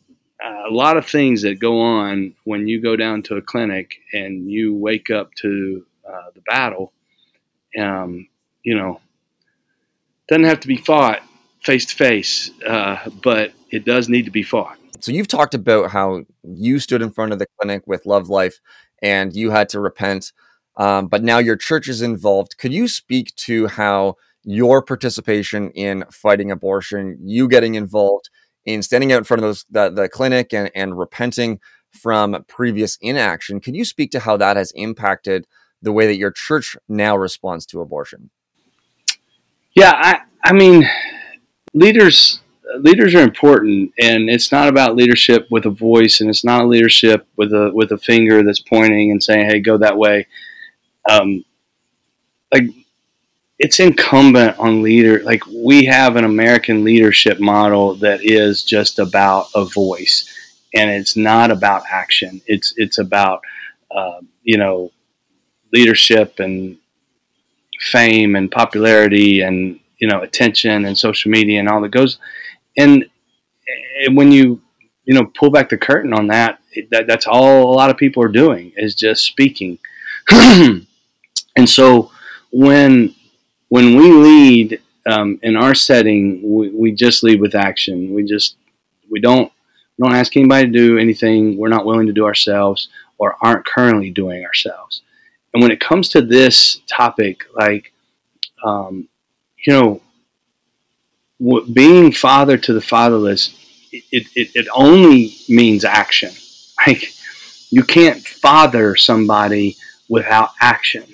uh, 0.42 0.62
a 0.68 0.72
lot 0.72 0.96
of 0.96 1.07
things 1.07 1.42
that 1.42 1.59
go 1.59 1.81
on 1.81 2.35
when 2.44 2.66
you 2.66 2.81
go 2.81 2.96
down 2.96 3.22
to 3.22 3.37
a 3.37 3.42
clinic 3.42 3.96
and 4.12 4.50
you 4.50 4.74
wake 4.74 5.11
up 5.11 5.35
to 5.35 5.85
uh, 6.09 6.31
the 6.35 6.40
battle. 6.42 6.92
Um, 7.79 8.29
you 8.62 8.74
know, 8.74 9.00
doesn't 10.29 10.44
have 10.44 10.61
to 10.61 10.68
be 10.68 10.76
fought 10.76 11.22
face 11.62 11.87
to 11.87 11.94
face, 11.94 12.50
but 13.22 13.53
it 13.70 13.85
does 13.85 14.09
need 14.09 14.24
to 14.24 14.31
be 14.31 14.42
fought. 14.42 14.79
So 15.00 15.12
you've 15.12 15.28
talked 15.28 15.54
about 15.54 15.90
how 15.90 16.22
you 16.42 16.78
stood 16.78 17.02
in 17.02 17.10
front 17.10 17.32
of 17.32 17.38
the 17.38 17.46
clinic 17.58 17.82
with 17.86 18.06
Love 18.06 18.28
Life 18.28 18.60
and 19.02 19.34
you 19.34 19.50
had 19.50 19.68
to 19.70 19.80
repent, 19.80 20.32
um, 20.76 21.08
but 21.08 21.22
now 21.22 21.38
your 21.38 21.56
church 21.56 21.88
is 21.88 22.02
involved. 22.02 22.58
Could 22.58 22.72
you 22.72 22.86
speak 22.88 23.34
to 23.36 23.66
how 23.66 24.16
your 24.44 24.82
participation 24.82 25.70
in 25.70 26.04
fighting 26.10 26.50
abortion, 26.50 27.18
you 27.22 27.48
getting 27.48 27.74
involved 27.74 28.30
in 28.64 28.82
standing 28.82 29.12
out 29.12 29.18
in 29.18 29.24
front 29.24 29.38
of 29.38 29.48
those 29.48 29.64
the, 29.70 29.90
the 29.90 30.08
clinic 30.08 30.52
and, 30.52 30.70
and 30.74 30.98
repenting 30.98 31.60
from 31.90 32.44
previous 32.46 32.96
inaction. 33.00 33.60
Can 33.60 33.74
you 33.74 33.84
speak 33.84 34.10
to 34.12 34.20
how 34.20 34.36
that 34.36 34.56
has 34.56 34.72
impacted 34.72 35.46
the 35.82 35.92
way 35.92 36.06
that 36.06 36.16
your 36.16 36.30
church 36.30 36.76
now 36.88 37.16
responds 37.16 37.66
to 37.66 37.80
abortion? 37.80 38.30
Yeah, 39.74 39.92
I, 39.94 40.20
I 40.44 40.52
mean, 40.52 40.88
leaders 41.74 42.40
leaders 42.78 43.14
are 43.14 43.22
important, 43.22 43.92
and 43.98 44.30
it's 44.30 44.52
not 44.52 44.68
about 44.68 44.96
leadership 44.96 45.46
with 45.50 45.66
a 45.66 45.70
voice, 45.70 46.20
and 46.20 46.30
it's 46.30 46.44
not 46.44 46.68
leadership 46.68 47.26
with 47.37 47.52
a 47.52 47.70
with 47.74 47.92
a 47.92 47.98
finger 47.98 48.42
that's 48.42 48.61
pointing 48.61 49.11
and 49.11 49.22
saying, 49.22 49.46
"Hey, 49.46 49.61
go 49.61 49.78
that 49.78 49.98
way." 49.98 50.26
Um, 51.09 51.44
like 52.52 52.64
it's 53.59 53.78
incumbent 53.78 54.59
on 54.59 54.83
leader 54.83 55.22
like 55.22 55.42
we 55.46 55.85
have 55.85 56.16
an 56.16 56.24
american 56.24 56.83
leadership 56.83 57.38
model 57.38 57.94
that 57.94 58.24
is 58.24 58.64
just 58.64 58.98
about 58.98 59.46
a 59.54 59.64
voice 59.64 60.28
and 60.74 60.90
it's 60.90 61.16
not 61.16 61.50
about 61.50 61.83
action 61.90 62.40
it's 62.46 62.74
it's 62.76 62.98
about 62.98 63.42
uh, 63.90 64.20
you 64.42 64.56
know 64.56 64.90
leadership 65.72 66.40
and 66.40 66.76
fame 67.80 68.35
and 68.35 68.50
popularity 68.50 69.42
and 69.42 69.78
you 69.98 70.09
know 70.09 70.22
attention 70.22 70.85
and 70.85 70.96
social 70.96 71.30
media 71.30 71.61
and 71.61 71.68
all 71.68 71.80
that 71.80 71.90
goes 71.90 72.18
and, 72.76 73.04
and 74.04 74.16
when 74.16 74.33
you 74.33 74.61
you 75.04 75.14
know 75.14 75.30
pull 75.38 75.50
back 75.50 75.68
the 75.68 75.78
curtain 75.78 76.12
on 76.12 76.28
that, 76.28 76.61
that 76.90 77.06
that's 77.06 77.26
all 77.26 77.72
a 77.72 77.74
lot 77.74 77.90
of 77.90 77.96
people 77.96 78.22
are 78.22 78.28
doing 78.28 78.72
is 78.76 78.94
just 78.94 79.24
speaking 79.24 79.78
and 80.30 80.87
so 81.66 82.11
when 82.52 83.14
when 83.68 83.96
we 83.96 84.12
lead 84.12 84.83
um, 85.06 85.38
in 85.42 85.56
our 85.56 85.74
setting, 85.74 86.40
we, 86.42 86.70
we 86.70 86.92
just 86.92 87.22
lead 87.22 87.40
with 87.40 87.54
action. 87.54 88.12
We 88.12 88.24
just 88.24 88.56
we 89.11 89.20
don't 89.20 89.50
don't 89.98 90.14
ask 90.14 90.37
anybody 90.37 90.66
to 90.66 90.72
do 90.72 90.98
anything 90.98 91.59
we're 91.59 91.68
not 91.68 91.85
willing 91.85 92.06
to 92.06 92.12
do 92.12 92.24
ourselves 92.24 92.88
or 93.18 93.37
aren't 93.42 93.66
currently 93.66 94.11
doing 94.11 94.44
ourselves. 94.44 95.02
And 95.52 95.62
when 95.62 95.70
it 95.70 95.80
comes 95.80 96.09
to 96.11 96.22
this 96.22 96.80
topic, 96.87 97.44
like, 97.54 97.92
um, 98.64 99.09
you 99.66 99.72
know, 99.74 100.00
being 101.72 102.12
father 102.12 102.57
to 102.59 102.72
the 102.72 102.81
fatherless, 102.81 103.55
it, 103.92 104.26
it, 104.35 104.50
it 104.55 104.68
only 104.74 105.35
means 105.48 105.85
action. 105.85 106.31
Like, 106.87 107.12
you 107.70 107.83
can't 107.83 108.26
father 108.26 108.96
somebody 108.96 109.76
without 110.09 110.50
action. 110.61 111.05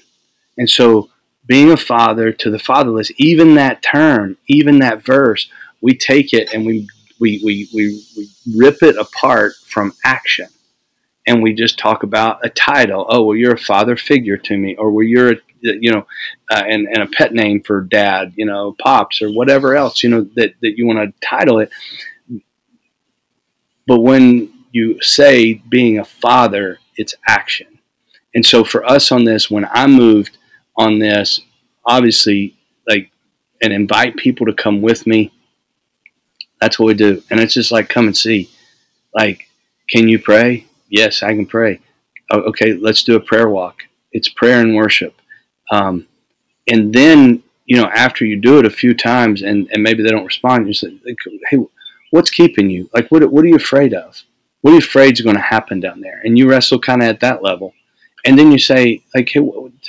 And 0.58 0.68
so, 0.68 1.10
being 1.46 1.70
a 1.70 1.76
father 1.76 2.32
to 2.32 2.50
the 2.50 2.58
fatherless, 2.58 3.12
even 3.18 3.54
that 3.54 3.82
term, 3.82 4.36
even 4.48 4.80
that 4.80 5.04
verse, 5.04 5.48
we 5.80 5.96
take 5.96 6.32
it 6.32 6.52
and 6.52 6.66
we, 6.66 6.88
we, 7.20 7.40
we, 7.44 7.68
we, 7.72 8.02
we 8.16 8.28
rip 8.56 8.82
it 8.82 8.96
apart 8.96 9.54
from 9.64 9.92
action. 10.04 10.48
And 11.28 11.42
we 11.42 11.54
just 11.54 11.78
talk 11.78 12.02
about 12.02 12.44
a 12.44 12.48
title. 12.48 13.06
Oh, 13.08 13.24
well, 13.24 13.36
you're 13.36 13.54
a 13.54 13.58
father 13.58 13.96
figure 13.96 14.36
to 14.36 14.56
me, 14.56 14.76
or 14.76 14.90
well, 14.90 15.04
you're 15.04 15.32
a, 15.32 15.36
you 15.80 15.92
know, 15.92 16.06
uh, 16.50 16.62
and, 16.66 16.86
and 16.88 17.02
a 17.02 17.06
pet 17.06 17.32
name 17.32 17.62
for 17.62 17.80
dad, 17.82 18.32
you 18.36 18.46
know, 18.46 18.74
pops 18.78 19.22
or 19.22 19.30
whatever 19.30 19.74
else, 19.74 20.02
you 20.02 20.10
know, 20.10 20.28
that, 20.36 20.54
that 20.62 20.74
you 20.76 20.86
want 20.86 20.98
to 20.98 21.26
title 21.26 21.58
it. 21.58 21.70
But 23.86 24.00
when 24.00 24.52
you 24.72 25.00
say 25.02 25.54
being 25.68 25.98
a 25.98 26.04
father, 26.04 26.78
it's 26.96 27.14
action. 27.26 27.78
And 28.34 28.44
so 28.44 28.64
for 28.64 28.84
us 28.84 29.12
on 29.12 29.24
this, 29.24 29.50
when 29.50 29.64
I 29.70 29.86
moved 29.86 30.38
on 30.76 30.98
this, 30.98 31.40
obviously, 31.86 32.56
like, 32.88 33.10
and 33.62 33.72
invite 33.72 34.16
people 34.16 34.46
to 34.46 34.52
come 34.52 34.82
with 34.82 35.06
me, 35.06 35.32
that's 36.60 36.78
what 36.78 36.86
we 36.86 36.94
do. 36.94 37.22
And 37.30 37.40
it's 37.40 37.54
just 37.54 37.72
like, 37.72 37.88
come 37.88 38.06
and 38.06 38.16
see. 38.16 38.50
Like, 39.14 39.48
can 39.88 40.08
you 40.08 40.18
pray? 40.18 40.66
Yes, 40.88 41.22
I 41.22 41.28
can 41.28 41.46
pray. 41.46 41.80
Okay, 42.30 42.74
let's 42.74 43.04
do 43.04 43.16
a 43.16 43.20
prayer 43.20 43.48
walk. 43.48 43.84
It's 44.12 44.28
prayer 44.28 44.60
and 44.60 44.74
worship. 44.74 45.14
Um, 45.70 46.06
and 46.68 46.92
then, 46.92 47.42
you 47.64 47.76
know, 47.76 47.86
after 47.86 48.24
you 48.24 48.36
do 48.36 48.58
it 48.58 48.66
a 48.66 48.70
few 48.70 48.94
times 48.94 49.42
and, 49.42 49.68
and 49.72 49.82
maybe 49.82 50.02
they 50.02 50.10
don't 50.10 50.24
respond, 50.24 50.66
you 50.66 50.74
say, 50.74 50.96
hey, 51.48 51.58
what's 52.10 52.30
keeping 52.30 52.70
you? 52.70 52.88
Like, 52.94 53.08
what, 53.10 53.24
what 53.30 53.44
are 53.44 53.48
you 53.48 53.56
afraid 53.56 53.94
of? 53.94 54.22
What 54.60 54.72
are 54.72 54.74
you 54.74 54.80
afraid 54.80 55.14
is 55.14 55.20
going 55.20 55.36
to 55.36 55.42
happen 55.42 55.80
down 55.80 56.00
there? 56.00 56.20
And 56.24 56.36
you 56.36 56.48
wrestle 56.48 56.80
kind 56.80 57.02
of 57.02 57.08
at 57.08 57.20
that 57.20 57.42
level 57.42 57.72
and 58.26 58.36
then 58.36 58.52
you 58.52 58.58
say 58.58 59.02
like 59.14 59.30
hey 59.32 59.40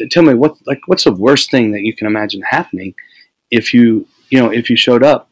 tell 0.10 0.24
me 0.24 0.34
what 0.34 0.56
like 0.66 0.82
what's 0.86 1.04
the 1.04 1.12
worst 1.12 1.52
thing 1.52 1.72
that 1.72 1.82
you 1.82 1.94
can 1.94 2.08
imagine 2.08 2.42
happening 2.42 2.94
if 3.52 3.74
you 3.74 4.08
you 4.30 4.40
know 4.40 4.52
if 4.52 4.70
you 4.70 4.78
showed 4.78 5.04
up 5.04 5.30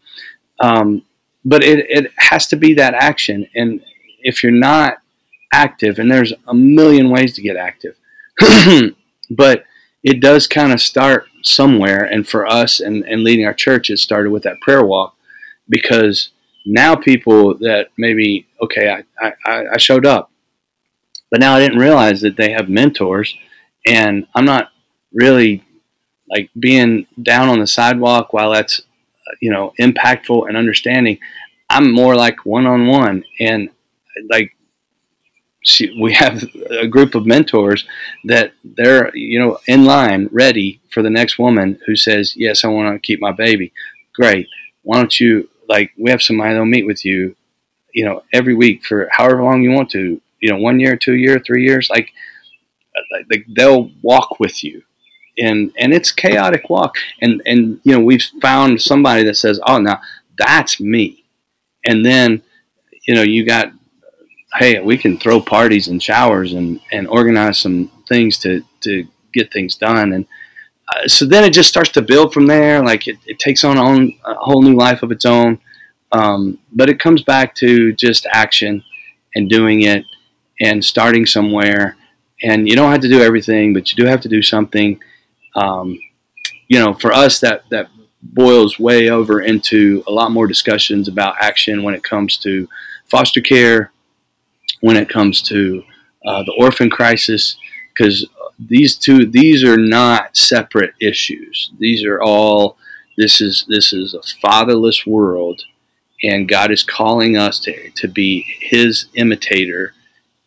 um, 0.59 1.03
but 1.43 1.63
it, 1.63 1.85
it 1.89 2.11
has 2.17 2.47
to 2.47 2.55
be 2.55 2.73
that 2.73 2.93
action 2.93 3.47
and 3.55 3.81
if 4.21 4.41
you're 4.43 4.51
not 4.51 4.97
active 5.53 5.99
and 5.99 6.11
there's 6.11 6.33
a 6.47 6.53
million 6.53 7.09
ways 7.09 7.35
to 7.35 7.41
get 7.41 7.55
active 7.55 7.95
but 9.29 9.63
it 10.05 10.21
does 10.21 10.47
kind 10.47 10.71
of 10.71 10.79
start 10.79 11.27
somewhere 11.43 12.05
and 12.05 12.27
for 12.27 12.47
us 12.47 12.79
and, 12.79 13.03
and 13.05 13.23
leading 13.23 13.45
our 13.45 13.53
church 13.53 13.89
it 13.89 13.97
started 13.97 14.31
with 14.31 14.43
that 14.43 14.61
prayer 14.61 14.85
walk 14.85 15.15
because 15.67 16.29
now 16.65 16.95
people 16.95 17.57
that 17.57 17.89
maybe 17.97 18.47
okay 18.61 19.03
I, 19.21 19.33
I, 19.45 19.65
I 19.73 19.77
showed 19.77 20.05
up 20.05 20.31
but 21.35 21.41
now 21.41 21.55
I 21.55 21.59
didn't 21.59 21.79
realize 21.79 22.21
that 22.21 22.37
they 22.37 22.51
have 22.51 22.69
mentors, 22.69 23.35
and 23.85 24.25
I'm 24.35 24.45
not 24.45 24.71
really 25.11 25.65
like 26.29 26.49
being 26.57 27.07
down 27.21 27.49
on 27.49 27.59
the 27.59 27.67
sidewalk 27.67 28.31
while 28.31 28.51
that's 28.51 28.79
you 29.41 29.51
know 29.51 29.73
impactful 29.79 30.47
and 30.47 30.55
understanding. 30.55 31.19
I'm 31.69 31.91
more 31.91 32.15
like 32.15 32.45
one 32.45 32.65
on 32.65 32.87
one, 32.87 33.25
and 33.39 33.69
like 34.29 34.54
we 35.99 36.13
have 36.13 36.43
a 36.69 36.87
group 36.87 37.15
of 37.15 37.25
mentors 37.25 37.85
that 38.25 38.53
they're 38.63 39.15
you 39.15 39.39
know 39.39 39.59
in 39.67 39.85
line, 39.85 40.29
ready 40.31 40.79
for 40.91 41.01
the 41.01 41.09
next 41.09 41.39
woman 41.39 41.79
who 41.85 41.95
says, 41.95 42.33
"Yes, 42.35 42.63
I 42.63 42.67
want 42.67 42.93
to 42.93 43.05
keep 43.05 43.19
my 43.19 43.31
baby." 43.31 43.71
Great. 44.13 44.47
Why 44.83 44.97
don't 44.97 45.19
you 45.19 45.49
like 45.67 45.91
we 45.97 46.11
have 46.11 46.21
somebody 46.21 46.53
that'll 46.53 46.65
meet 46.65 46.85
with 46.85 47.03
you, 47.03 47.35
you 47.93 48.05
know, 48.05 48.23
every 48.31 48.53
week 48.53 48.85
for 48.85 49.09
however 49.11 49.43
long 49.43 49.63
you 49.63 49.71
want 49.71 49.89
to 49.91 50.21
you 50.39 50.49
know 50.49 50.57
one 50.57 50.79
year, 50.79 50.95
two 50.95 51.15
year, 51.15 51.39
three 51.39 51.65
years, 51.65 51.89
like 51.89 52.13
like 53.29 53.45
they'll 53.55 53.89
walk 54.01 54.39
with 54.39 54.63
you, 54.63 54.83
and 55.37 55.71
and 55.77 55.93
it's 55.93 56.11
chaotic 56.11 56.69
walk, 56.69 56.95
and 57.21 57.41
and 57.45 57.79
you 57.83 57.91
know 57.93 57.99
we've 57.99 58.25
found 58.41 58.81
somebody 58.81 59.23
that 59.23 59.35
says, 59.35 59.59
oh 59.65 59.79
now 59.79 59.99
that's 60.37 60.79
me, 60.79 61.25
and 61.85 62.05
then 62.05 62.43
you 63.07 63.15
know 63.15 63.23
you 63.23 63.45
got 63.45 63.71
hey 64.57 64.79
we 64.79 64.97
can 64.97 65.17
throw 65.17 65.39
parties 65.41 65.87
and 65.87 66.01
showers 66.01 66.53
and 66.53 66.79
and 66.91 67.07
organize 67.07 67.57
some 67.57 67.91
things 68.07 68.37
to 68.39 68.63
to 68.81 69.05
get 69.33 69.51
things 69.51 69.75
done 69.75 70.13
and. 70.13 70.25
Uh, 70.87 71.07
so 71.07 71.25
then 71.25 71.43
it 71.43 71.49
just 71.49 71.67
starts 71.67 71.89
to 71.89 71.99
build 71.99 72.31
from 72.31 72.45
there. 72.45 72.79
Like 72.83 73.07
it, 73.07 73.17
it 73.25 73.39
takes 73.39 73.63
on 73.63 73.75
a 74.23 74.35
whole 74.35 74.61
new 74.61 74.75
life 74.75 75.01
of 75.01 75.11
its 75.11 75.25
own. 75.25 75.59
Um, 76.11 76.59
but 76.71 76.89
it 76.89 76.99
comes 76.99 77.23
back 77.23 77.55
to 77.55 77.91
just 77.93 78.25
action 78.31 78.83
and 79.35 79.49
doing 79.49 79.81
it 79.81 80.05
and 80.61 80.83
starting 80.83 81.25
somewhere. 81.25 81.97
And 82.43 82.67
you 82.67 82.75
don't 82.75 82.91
have 82.91 83.01
to 83.01 83.09
do 83.09 83.21
everything, 83.21 83.73
but 83.73 83.91
you 83.91 84.01
do 84.01 84.09
have 84.09 84.21
to 84.21 84.29
do 84.29 84.41
something. 84.41 84.99
Um, 85.55 85.99
you 86.67 86.79
know, 86.79 86.93
for 86.93 87.11
us, 87.11 87.39
that 87.39 87.63
that 87.69 87.89
boils 88.21 88.79
way 88.79 89.09
over 89.09 89.41
into 89.41 90.03
a 90.07 90.11
lot 90.11 90.31
more 90.31 90.47
discussions 90.47 91.07
about 91.07 91.35
action 91.39 91.83
when 91.83 91.93
it 91.93 92.03
comes 92.03 92.37
to 92.39 92.67
foster 93.07 93.41
care, 93.41 93.91
when 94.81 94.97
it 94.97 95.09
comes 95.09 95.41
to 95.43 95.83
uh, 96.25 96.43
the 96.43 96.55
orphan 96.57 96.89
crisis, 96.89 97.57
because 97.93 98.27
these 98.59 98.95
two 98.95 99.25
these 99.25 99.63
are 99.63 99.77
not 99.77 100.35
separate 100.35 100.93
issues. 101.01 101.71
These 101.79 102.03
are 102.05 102.21
all 102.21 102.77
this 103.17 103.41
is 103.41 103.65
this 103.69 103.93
is 103.93 104.13
a 104.13 104.21
fatherless 104.41 105.05
world, 105.05 105.63
and 106.23 106.49
God 106.49 106.71
is 106.71 106.83
calling 106.83 107.37
us 107.37 107.59
to 107.59 107.89
to 107.91 108.07
be 108.07 108.45
His 108.59 109.07
imitator 109.13 109.93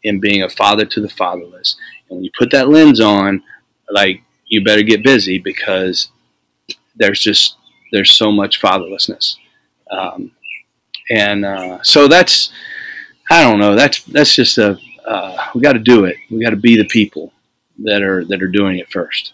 in 0.03 0.21
being 0.21 0.43
a 0.43 0.49
father 0.49 0.85
to 0.85 1.01
the 1.01 1.09
fatherless. 1.09 1.77
And 2.09 2.19
when 2.19 2.25
you 2.25 2.31
put 2.39 2.51
that 2.53 2.69
lens 2.69 3.01
on, 3.01 3.43
like 3.91 4.23
you 4.47 4.65
better 4.65 4.83
get 4.83 5.05
busy 5.05 5.39
because 5.39 6.11
there's 6.97 7.21
just 7.21 7.57
there's 7.93 8.11
so 8.11 8.31
much 8.33 8.61
fatherlessness, 8.61 9.37
um, 9.91 10.33
and 11.11 11.45
uh, 11.45 11.83
so 11.83 12.09
that's 12.09 12.51
I 13.31 13.43
don't 13.43 13.59
know 13.59 13.75
that's 13.75 14.03
that's 14.05 14.35
just 14.35 14.59
a 14.59 14.79
uh, 15.07 15.37
we 15.55 15.61
got 15.61 15.73
to 15.73 15.79
do 15.79 16.05
it. 16.05 16.17
We 16.31 16.43
got 16.43 16.51
to 16.51 16.57
be 16.57 16.77
the 16.77 16.87
people 16.87 17.33
that 17.79 18.03
are 18.03 18.25
that 18.27 18.43
are 18.43 18.49
doing 18.49 18.79
it 18.79 18.91
first. 18.91 19.33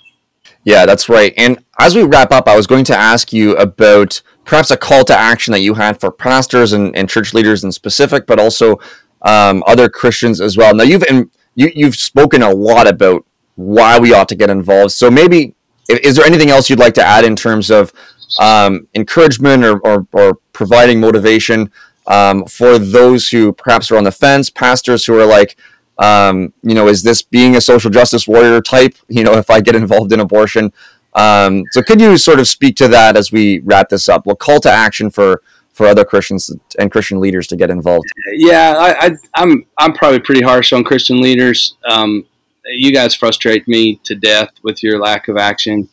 Yeah, 0.64 0.86
that's 0.86 1.08
right. 1.08 1.34
And 1.36 1.62
as 1.78 1.94
we 1.94 2.04
wrap 2.04 2.32
up, 2.32 2.48
I 2.48 2.56
was 2.56 2.66
going 2.66 2.84
to 2.86 2.96
ask 2.96 3.32
you 3.32 3.56
about 3.56 4.22
perhaps 4.44 4.70
a 4.70 4.76
call 4.76 5.04
to 5.04 5.16
action 5.16 5.52
that 5.52 5.60
you 5.60 5.74
had 5.74 6.00
for 6.00 6.10
pastors 6.10 6.72
and, 6.72 6.94
and 6.96 7.08
church 7.08 7.34
leaders 7.34 7.64
in 7.64 7.72
specific, 7.72 8.26
but 8.26 8.38
also 8.38 8.78
um, 9.22 9.62
other 9.66 9.88
Christians 9.88 10.40
as 10.40 10.56
well. 10.56 10.74
Now 10.74 10.84
you've 10.84 11.02
in, 11.04 11.30
you, 11.54 11.70
you've 11.74 11.96
spoken 11.96 12.42
a 12.42 12.50
lot 12.50 12.86
about 12.86 13.26
why 13.56 13.98
we 13.98 14.14
ought 14.14 14.28
to 14.28 14.34
get 14.34 14.50
involved. 14.50 14.92
So 14.92 15.10
maybe 15.10 15.54
is 15.88 16.16
there 16.16 16.24
anything 16.24 16.50
else 16.50 16.70
you'd 16.70 16.78
like 16.78 16.94
to 16.94 17.04
add 17.04 17.24
in 17.24 17.36
terms 17.36 17.70
of 17.70 17.92
um, 18.40 18.88
encouragement 18.94 19.64
or, 19.64 19.78
or, 19.80 20.06
or, 20.12 20.38
providing 20.52 21.00
motivation 21.00 21.70
um, 22.06 22.44
for 22.46 22.78
those 22.78 23.28
who 23.28 23.52
perhaps 23.52 23.90
are 23.90 23.96
on 23.96 24.04
the 24.04 24.12
fence, 24.12 24.50
pastors 24.50 25.04
who 25.04 25.18
are 25.18 25.26
like, 25.26 25.56
um, 25.98 26.52
you 26.62 26.74
know, 26.74 26.88
is 26.88 27.02
this 27.02 27.22
being 27.22 27.56
a 27.56 27.60
social 27.60 27.90
justice 27.90 28.26
warrior 28.26 28.60
type? 28.60 28.94
You 29.08 29.24
know, 29.24 29.32
if 29.38 29.50
I 29.50 29.60
get 29.60 29.76
involved 29.76 30.12
in 30.12 30.20
abortion. 30.20 30.72
Um, 31.14 31.64
so 31.70 31.82
could 31.82 32.00
you 32.00 32.16
sort 32.18 32.40
of 32.40 32.48
speak 32.48 32.74
to 32.76 32.88
that 32.88 33.16
as 33.16 33.30
we 33.30 33.60
wrap 33.60 33.88
this 33.88 34.08
up? 34.08 34.26
Well, 34.26 34.36
call 34.36 34.60
to 34.60 34.70
action 34.70 35.10
for 35.10 35.42
for 35.74 35.86
other 35.86 36.04
Christians 36.04 36.54
and 36.78 36.90
Christian 36.90 37.20
leaders 37.20 37.48
to 37.48 37.56
get 37.56 37.68
involved? 37.68 38.06
Yeah, 38.32 38.76
I, 38.78 39.06
am 39.06 39.18
I'm, 39.34 39.66
I'm 39.76 39.92
probably 39.92 40.20
pretty 40.20 40.40
harsh 40.40 40.72
on 40.72 40.84
Christian 40.84 41.20
leaders. 41.20 41.76
Um, 41.84 42.26
you 42.64 42.92
guys 42.92 43.14
frustrate 43.14 43.66
me 43.68 44.00
to 44.04 44.14
death 44.14 44.50
with 44.62 44.82
your 44.82 45.00
lack 45.00 45.28
of 45.28 45.36
action. 45.36 45.88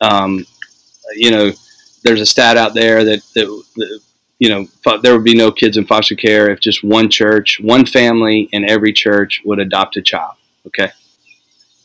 Um, 0.00 0.46
you 1.14 1.32
know, 1.32 1.52
there's 2.04 2.20
a 2.20 2.26
stat 2.26 2.56
out 2.56 2.72
there 2.74 3.04
that, 3.04 3.22
that, 3.34 3.64
that 3.76 4.00
you 4.38 4.48
know 4.48 4.66
there 5.02 5.14
would 5.14 5.24
be 5.24 5.34
no 5.34 5.50
kids 5.50 5.76
in 5.76 5.86
foster 5.86 6.14
care 6.14 6.50
if 6.50 6.60
just 6.60 6.84
one 6.84 7.08
church, 7.08 7.58
one 7.60 7.86
family 7.86 8.48
in 8.52 8.68
every 8.68 8.92
church 8.92 9.42
would 9.44 9.58
adopt 9.58 9.96
a 9.96 10.02
child. 10.02 10.34
Okay. 10.66 10.90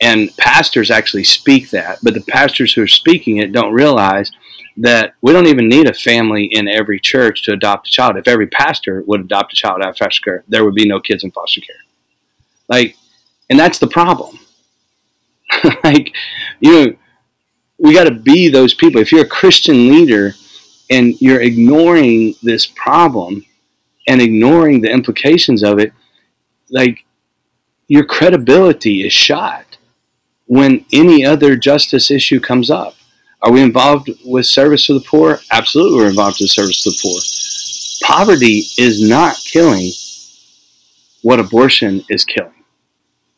And 0.02 0.36
pastors 0.38 0.90
actually 0.90 1.24
speak 1.24 1.70
that, 1.70 2.00
but 2.02 2.16
the 2.16 2.22
pastors 2.22 2.74
who 2.74 2.82
are 2.82 2.88
speaking 2.88 3.38
it 3.38 3.52
don't 3.52 3.72
realize 3.72 4.32
that 4.78 5.14
we 5.22 5.32
don't 5.32 5.48
even 5.48 5.70
need 5.70 5.88
a 5.88 5.94
family 5.94 6.46
in 6.46 6.68
every 6.68 7.00
church 7.00 7.44
to 7.44 7.54
adopt 7.54 7.88
a 7.88 7.92
child. 7.92 8.18
If 8.18 8.28
every 8.28 8.48
pastor 8.48 9.04
would 9.06 9.22
adopt 9.22 9.54
a 9.54 9.56
child 9.56 9.82
out 9.82 9.90
of 9.90 9.98
foster 9.98 10.22
care, 10.22 10.44
there 10.48 10.66
would 10.66 10.74
be 10.74 10.88
no 10.88 11.00
kids 11.00 11.24
in 11.24 11.32
foster 11.32 11.62
care. 11.62 11.76
Like, 12.68 12.98
and 13.50 13.60
that's 13.60 13.80
the 13.80 13.88
problem. 13.88 14.40
like, 15.84 16.16
you 16.60 16.72
know, 16.72 16.96
we 17.78 17.94
got 17.94 18.06
to 18.06 18.12
be 18.12 18.50
those 18.50 18.74
people. 18.74 19.02
If 19.02 19.12
you're 19.12 19.26
a 19.26 19.30
Christian 19.30 19.90
leader 19.90 20.34
and 20.92 21.20
you're 21.20 21.42
ignoring 21.42 22.36
this 22.44 22.68
problem, 22.68 23.44
and 24.08 24.22
ignoring 24.22 24.82
the 24.82 24.92
implications 24.92 25.64
of 25.64 25.80
it, 25.80 25.94
like 26.70 27.06
your 27.88 28.06
credibility 28.06 29.06
is 29.06 29.14
shot 29.14 29.78
when 30.46 30.86
any 30.92 31.26
other 31.26 31.56
justice 31.56 32.12
issue 32.12 32.40
comes 32.40 32.70
up. 32.70 32.96
Are 33.42 33.52
we 33.52 33.62
involved 33.62 34.10
with 34.26 34.46
service 34.46 34.86
to 34.88 34.94
the 34.94 35.06
poor? 35.08 35.40
Absolutely, 35.52 35.98
we're 35.98 36.10
involved 36.10 36.40
with 36.42 36.52
service 36.52 36.84
to 36.84 36.90
the 36.92 37.00
poor. 37.02 37.20
Poverty 38.08 38.64
is 38.78 39.08
not 39.08 39.38
killing 39.46 39.92
what 41.22 41.40
abortion 41.40 42.04
is 42.10 42.26
killing. 42.26 42.64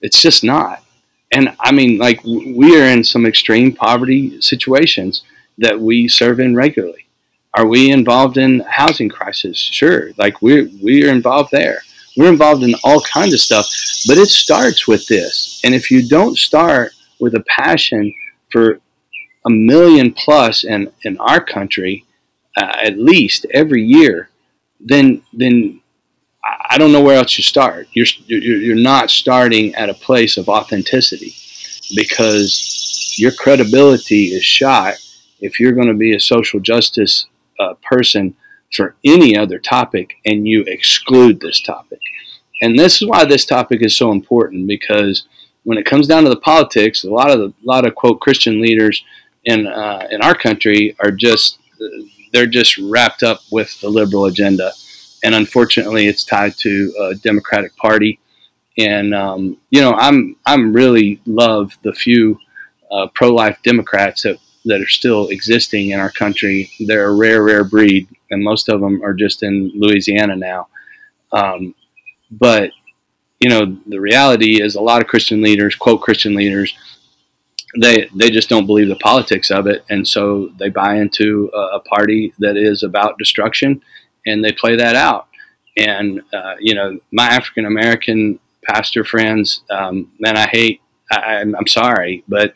It's 0.02 0.22
just 0.22 0.44
not. 0.44 0.84
And 1.32 1.56
I 1.60 1.72
mean, 1.72 1.98
like, 1.98 2.24
we 2.24 2.80
are 2.80 2.86
in 2.86 3.04
some 3.04 3.26
extreme 3.26 3.74
poverty 3.74 4.42
situations 4.42 5.24
that 5.58 5.80
we 5.80 6.08
serve 6.08 6.40
in 6.40 6.56
regularly. 6.56 7.03
Are 7.56 7.68
we 7.68 7.92
involved 7.92 8.38
in 8.38 8.62
housing 8.62 9.10
crisis? 9.10 9.58
Sure. 9.58 10.12
Like, 10.18 10.42
we're, 10.42 10.70
we 10.82 11.06
are 11.08 11.12
involved 11.12 11.52
there. 11.52 11.82
We're 12.18 12.30
involved 12.30 12.64
in 12.64 12.76
all 12.84 13.02
kinds 13.02 13.34
of 13.34 13.40
stuff, 13.40 13.68
but 14.08 14.18
it 14.18 14.30
starts 14.30 14.88
with 14.88 15.08
this. 15.08 15.62
And 15.64 15.74
if 15.74 15.90
you 15.92 16.08
don't 16.08 16.38
start 16.38 16.94
with 17.20 17.36
a 17.36 17.44
passion 17.48 18.14
for 18.52 18.80
a 19.46 19.50
million 19.50 20.14
plus 20.14 20.64
in, 20.64 20.92
in 21.04 21.18
our 21.20 21.44
country, 21.44 22.06
uh, 22.58 22.76
at 22.82 22.98
least 23.00 23.46
every 23.52 23.84
year, 23.84 24.30
then 24.80 25.22
then 25.34 25.82
I 26.70 26.78
don't 26.78 26.92
know 26.92 27.02
where 27.02 27.18
else 27.18 27.38
you 27.38 27.44
start. 27.44 27.88
You're, 27.94 28.06
you're 28.26 28.58
you're 28.58 28.76
not 28.76 29.10
starting 29.10 29.74
at 29.76 29.90
a 29.90 29.94
place 29.94 30.38
of 30.38 30.50
authenticity 30.50 31.34
because 31.96 33.16
your 33.18 33.32
credibility 33.32 34.26
is 34.28 34.44
shot 34.44 34.96
if 35.40 35.60
you're 35.60 35.74
going 35.74 35.88
to 35.88 35.94
be 35.94 36.16
a 36.16 36.20
social 36.20 36.60
justice 36.60 37.28
uh, 37.60 37.74
person 37.84 38.36
for 38.72 38.96
any 39.06 39.38
other 39.38 39.60
topic 39.60 40.16
and 40.26 40.48
you 40.48 40.64
exclude 40.64 41.40
this 41.40 41.62
topic. 41.62 42.00
And 42.62 42.78
this 42.78 43.02
is 43.02 43.08
why 43.08 43.26
this 43.26 43.46
topic 43.46 43.82
is 43.82 43.96
so 43.96 44.12
important 44.12 44.68
because 44.68 45.28
when 45.64 45.78
it 45.78 45.86
comes 45.86 46.08
down 46.08 46.24
to 46.24 46.30
the 46.30 46.38
politics, 46.38 47.04
a 47.04 47.10
lot 47.10 47.32
of 47.32 47.40
the 47.40 47.48
a 47.48 47.66
lot 47.66 47.86
of 47.86 47.96
quote 47.96 48.20
Christian 48.20 48.62
leaders 48.62 49.04
in 49.46 49.68
uh, 49.68 50.08
in 50.12 50.22
our 50.22 50.36
country 50.36 50.96
are 51.00 51.12
just 51.12 51.60
they're 52.32 52.48
just 52.48 52.78
wrapped 52.78 53.24
up 53.24 53.42
with 53.52 53.80
the 53.82 53.90
liberal 53.90 54.26
agenda, 54.26 54.72
and 55.24 55.36
unfortunately, 55.36 56.08
it's 56.08 56.26
tied 56.26 56.58
to 56.58 56.94
a 57.00 57.16
Democratic 57.16 57.76
Party. 57.78 58.20
And 58.78 59.14
um, 59.14 59.58
you 59.70 59.82
know, 59.82 59.94
I'm 59.94 60.36
I'm 60.46 60.74
really 60.74 61.22
love 61.26 61.78
the 61.84 61.94
few 61.94 62.40
uh, 62.92 63.08
pro-life 63.14 63.60
Democrats 63.64 64.24
that 64.24 64.38
that 64.66 64.82
are 64.82 64.88
still 64.88 65.28
existing 65.28 65.90
in 65.90 66.00
our 66.00 66.12
country. 66.12 66.72
They're 66.80 67.10
a 67.10 67.16
rare, 67.16 67.44
rare 67.44 67.64
breed, 67.64 68.08
and 68.32 68.44
most 68.44 68.70
of 68.70 68.82
them 68.82 69.04
are 69.04 69.14
just 69.14 69.44
in 69.44 69.72
Louisiana 69.76 70.36
now. 70.36 70.68
Um, 71.32 71.76
but 72.32 72.72
you 73.40 73.50
know, 73.50 73.78
the 73.88 74.00
reality 74.00 74.62
is 74.62 74.76
a 74.76 74.82
lot 74.82 75.02
of 75.02 75.08
Christian 75.08 75.42
leaders, 75.42 75.76
quote 75.76 76.02
Christian 76.02 76.34
leaders, 76.34 76.74
they 77.78 78.10
they 78.16 78.30
just 78.30 78.50
don't 78.50 78.68
believe 78.68 78.88
the 78.88 78.96
politics 78.98 79.52
of 79.52 79.68
it, 79.68 79.84
and 79.90 80.08
so 80.08 80.50
they 80.60 80.70
buy 80.70 80.96
into 80.98 81.50
a, 81.54 81.78
a 81.78 81.80
party 81.82 82.34
that 82.40 82.56
is 82.56 82.84
about 82.84 83.18
destruction, 83.18 83.82
and 84.26 84.44
they 84.44 84.52
play 84.52 84.76
that 84.76 84.96
out. 84.96 85.28
And 85.78 86.22
uh, 86.32 86.56
you 86.60 86.76
know, 86.76 87.00
my 87.12 87.28
African 87.28 87.66
American 87.66 88.40
pastor 88.64 89.04
friends, 89.04 89.62
um, 89.70 90.12
man, 90.20 90.38
I 90.38 90.48
hate. 90.48 90.82
I, 91.12 91.36
I'm, 91.38 91.56
I'm 91.56 91.68
sorry, 91.68 92.24
but 92.28 92.54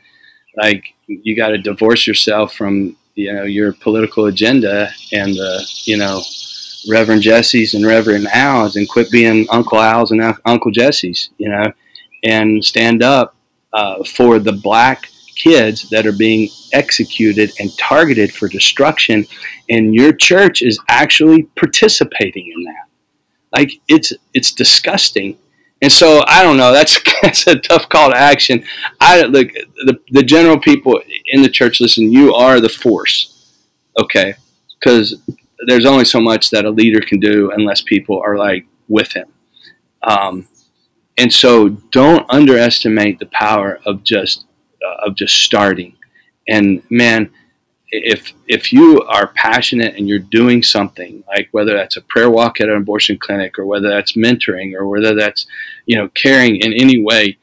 like 0.56 0.96
you 1.08 1.36
got 1.36 1.50
to 1.50 1.58
divorce 1.58 2.06
yourself 2.06 2.54
from 2.54 2.96
you 3.16 3.34
know 3.34 3.44
your 3.44 3.74
political 3.74 4.26
agenda 4.26 4.90
and 5.14 5.34
the 5.34 5.68
you 5.86 5.98
know 5.98 6.22
Reverend 6.90 7.22
Jesse's 7.22 7.74
and 7.74 7.86
Reverend 7.86 8.28
Al's 8.28 8.76
and 8.76 8.88
quit 8.88 9.12
being 9.12 9.48
Uncle 9.50 9.80
Al's 9.80 10.12
and 10.12 10.22
Uncle 10.46 10.72
Jesse's, 10.72 11.30
you 11.38 11.50
know, 11.50 11.72
and 12.24 12.64
stand 12.64 13.04
up 13.04 13.36
uh, 13.74 14.04
for 14.04 14.40
the 14.40 14.54
black 14.54 15.10
kids 15.36 15.90
that 15.90 16.06
are 16.06 16.14
being 16.14 16.50
executed 16.74 17.52
and 17.60 17.76
targeted 17.78 18.32
for 18.34 18.48
destruction, 18.48 19.26
and 19.70 19.94
your 19.94 20.14
church 20.14 20.62
is 20.62 20.80
actually 20.90 21.44
participating 21.56 22.52
in 22.56 22.64
that. 22.64 22.86
Like 23.58 23.72
it's 23.88 24.14
it's 24.34 24.52
disgusting. 24.52 25.38
And 25.82 25.92
so 25.92 26.24
I 26.28 26.44
don't 26.44 26.58
know. 26.58 26.74
That's 26.74 27.00
that's 27.22 27.48
a 27.48 27.56
tough 27.56 27.90
call 27.90 28.12
to 28.12 28.18
action. 28.18 28.64
I 29.00 29.24
look 29.24 29.50
the 29.86 30.00
the 30.12 30.24
general 30.24 30.60
people 30.60 31.02
in 31.26 31.42
the 31.42 31.50
church. 31.50 31.80
Listen, 31.80 32.12
you 32.12 32.34
are 32.34 32.60
the 32.60 32.70
force, 32.70 33.54
okay? 34.00 34.36
Because 34.80 35.16
there's 35.66 35.86
only 35.86 36.06
so 36.06 36.20
much 36.20 36.50
that 36.52 36.66
a 36.66 36.70
leader 36.70 37.02
can 37.02 37.20
do 37.20 37.52
unless 37.52 37.82
people 37.82 38.22
are 38.24 38.38
like 38.38 38.66
with 38.88 39.12
him. 39.14 39.28
Um, 40.04 40.48
and 41.18 41.34
so 41.34 41.70
don't 41.70 42.26
underestimate 42.30 43.20
the 43.20 43.26
power 43.28 43.80
of 43.86 44.04
just 44.04 44.46
uh, 44.86 45.08
of 45.08 45.16
just 45.16 45.42
starting. 45.42 45.96
And 46.48 46.82
man, 46.90 47.32
if 47.90 48.34
if 48.48 48.74
you 48.74 49.02
are 49.04 49.28
passionate 49.28 49.96
and 49.96 50.10
you're 50.10 50.20
doing 50.20 50.62
something 50.62 51.24
like 51.28 51.48
whether 51.52 51.74
that's 51.74 51.98
a 51.98 52.02
prayer 52.02 52.30
walk 52.30 52.60
at 52.60 52.68
an 52.68 52.76
abortion 52.76 53.18
clinic 53.18 53.58
or 53.58 53.66
whether 53.66 53.90
that's 53.90 54.14
mentoring 54.14 54.74
or 54.74 54.88
whether 54.88 55.16
that's 55.16 55.48
you 55.86 55.96
know 55.96 56.10
caring 56.10 56.58
in 56.58 56.74
any 56.74 57.02
way 57.02 57.38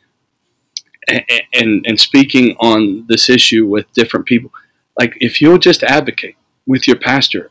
and, 1.08 1.24
and, 1.52 1.86
and 1.86 2.00
speaking 2.00 2.56
on 2.60 3.06
this 3.08 3.30
issue 3.30 3.66
with 3.66 3.90
different 3.94 4.26
people 4.26 4.50
like 4.98 5.16
if 5.20 5.40
you'll 5.40 5.58
just 5.58 5.82
advocate 5.82 6.36
with 6.66 6.86
your 6.86 6.98
pastor 6.98 7.50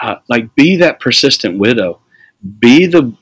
uh, 0.00 0.16
like 0.28 0.54
be 0.54 0.76
that 0.76 1.00
persistent 1.00 1.58
widow. 1.58 2.00
Be 2.58 2.86
the 2.86 3.16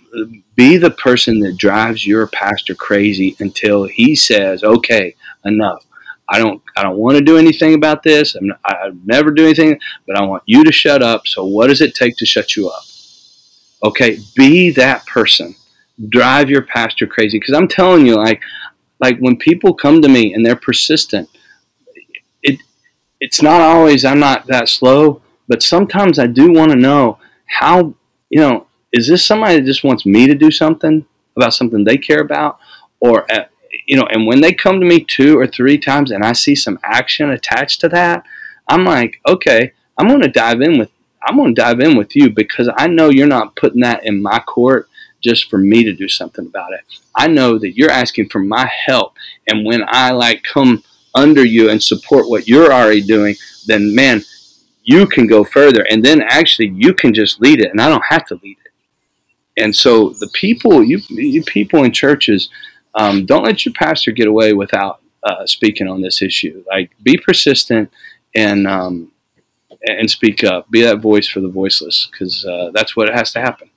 be 0.56 0.76
the 0.76 0.90
person 0.90 1.40
that 1.40 1.56
drives 1.56 2.06
your 2.06 2.26
pastor 2.26 2.74
crazy 2.74 3.36
until 3.38 3.84
he 3.84 4.14
says 4.14 4.62
okay 4.62 5.14
enough 5.44 5.86
i 6.32 6.38
don't 6.38 6.62
i 6.76 6.82
don't 6.82 6.96
want 6.96 7.16
to 7.16 7.24
do 7.24 7.38
anything 7.38 7.74
about 7.74 8.02
this. 8.02 8.34
I'm, 8.34 8.52
i 8.64 8.90
never 9.04 9.30
do 9.30 9.44
anything 9.44 9.78
but 10.06 10.16
i 10.16 10.22
want 10.24 10.42
you 10.46 10.64
to 10.64 10.72
shut 10.72 11.02
up. 11.02 11.26
So 11.26 11.44
what 11.44 11.68
does 11.68 11.80
it 11.80 11.94
take 11.94 12.16
to 12.16 12.26
shut 12.26 12.56
you 12.56 12.68
up? 12.68 12.82
Okay 13.84 14.18
be 14.34 14.70
that 14.70 15.06
person. 15.06 15.54
Drive 16.08 16.50
your 16.50 16.62
pastor 16.62 17.06
crazy 17.06 17.38
because 17.38 17.54
i'm 17.54 17.68
telling 17.68 18.06
you 18.06 18.16
like 18.16 18.40
like 19.00 19.18
when 19.18 19.36
people 19.36 19.74
come 19.74 20.02
to 20.02 20.08
me 20.08 20.32
and 20.34 20.44
they're 20.44 20.56
persistent 20.56 21.28
it 22.42 22.60
it's 23.20 23.42
not 23.42 23.60
always 23.60 24.04
i'm 24.04 24.18
not 24.18 24.46
that 24.46 24.68
slow 24.68 25.22
but 25.52 25.62
sometimes 25.62 26.18
I 26.18 26.28
do 26.28 26.50
want 26.50 26.70
to 26.72 26.78
know 26.78 27.18
how, 27.46 27.94
you 28.30 28.40
know, 28.40 28.68
is 28.90 29.06
this 29.06 29.22
somebody 29.22 29.56
that 29.56 29.66
just 29.66 29.84
wants 29.84 30.06
me 30.06 30.26
to 30.26 30.34
do 30.34 30.50
something 30.50 31.04
about 31.36 31.52
something 31.52 31.84
they 31.84 31.98
care 31.98 32.20
about? 32.20 32.58
Or, 33.00 33.30
uh, 33.30 33.44
you 33.86 33.96
know, 33.96 34.06
and 34.10 34.26
when 34.26 34.40
they 34.40 34.52
come 34.52 34.80
to 34.80 34.86
me 34.86 35.00
two 35.04 35.38
or 35.38 35.46
three 35.46 35.78
times 35.78 36.10
and 36.10 36.24
I 36.24 36.32
see 36.32 36.54
some 36.54 36.78
action 36.82 37.30
attached 37.30 37.80
to 37.80 37.88
that, 37.90 38.24
I'm 38.68 38.84
like, 38.84 39.20
okay, 39.26 39.72
I'm 39.98 40.08
going 40.08 40.22
to 40.22 40.28
dive 40.28 40.60
in 40.60 40.78
with, 40.78 40.90
I'm 41.26 41.36
going 41.36 41.54
to 41.54 41.60
dive 41.60 41.80
in 41.80 41.96
with 41.96 42.14
you 42.14 42.30
because 42.30 42.68
I 42.76 42.86
know 42.86 43.10
you're 43.10 43.26
not 43.26 43.56
putting 43.56 43.80
that 43.80 44.04
in 44.04 44.22
my 44.22 44.40
court 44.40 44.88
just 45.22 45.48
for 45.48 45.58
me 45.58 45.84
to 45.84 45.92
do 45.92 46.08
something 46.08 46.46
about 46.46 46.72
it. 46.72 46.80
I 47.14 47.28
know 47.28 47.58
that 47.58 47.76
you're 47.76 47.90
asking 47.90 48.28
for 48.28 48.40
my 48.40 48.68
help. 48.86 49.14
And 49.46 49.64
when 49.64 49.82
I 49.86 50.10
like 50.10 50.42
come 50.42 50.82
under 51.14 51.44
you 51.44 51.70
and 51.70 51.82
support 51.82 52.28
what 52.28 52.48
you're 52.48 52.72
already 52.72 53.02
doing, 53.02 53.36
then 53.66 53.94
man, 53.94 54.22
you 54.82 55.06
can 55.06 55.26
go 55.26 55.44
further 55.44 55.86
and 55.88 56.04
then 56.04 56.22
actually 56.22 56.72
you 56.74 56.92
can 56.92 57.14
just 57.14 57.40
lead 57.40 57.60
it 57.60 57.70
and 57.70 57.80
I 57.80 57.88
don't 57.88 58.04
have 58.08 58.26
to 58.26 58.40
lead 58.42 58.56
it. 58.64 59.62
And 59.62 59.74
so 59.74 60.10
the 60.10 60.30
people, 60.32 60.82
you, 60.82 60.98
you 61.10 61.42
people 61.44 61.84
in 61.84 61.92
churches, 61.92 62.48
um, 62.94 63.26
don't 63.26 63.44
let 63.44 63.64
your 63.64 63.74
pastor 63.74 64.10
get 64.12 64.26
away 64.26 64.52
without 64.52 65.00
uh, 65.22 65.46
speaking 65.46 65.88
on 65.88 66.02
this 66.02 66.22
issue. 66.22 66.64
Like 66.68 66.90
be 67.02 67.16
persistent 67.16 67.90
and 68.34 68.66
um, 68.66 69.12
and 69.82 70.10
speak 70.10 70.44
up. 70.44 70.70
Be 70.70 70.82
that 70.82 71.00
voice 71.00 71.28
for 71.28 71.40
the 71.40 71.48
voiceless 71.48 72.08
because 72.10 72.44
uh, 72.44 72.70
that's 72.72 72.96
what 72.96 73.08
has 73.08 73.32
to 73.32 73.40
happen. 73.40 73.70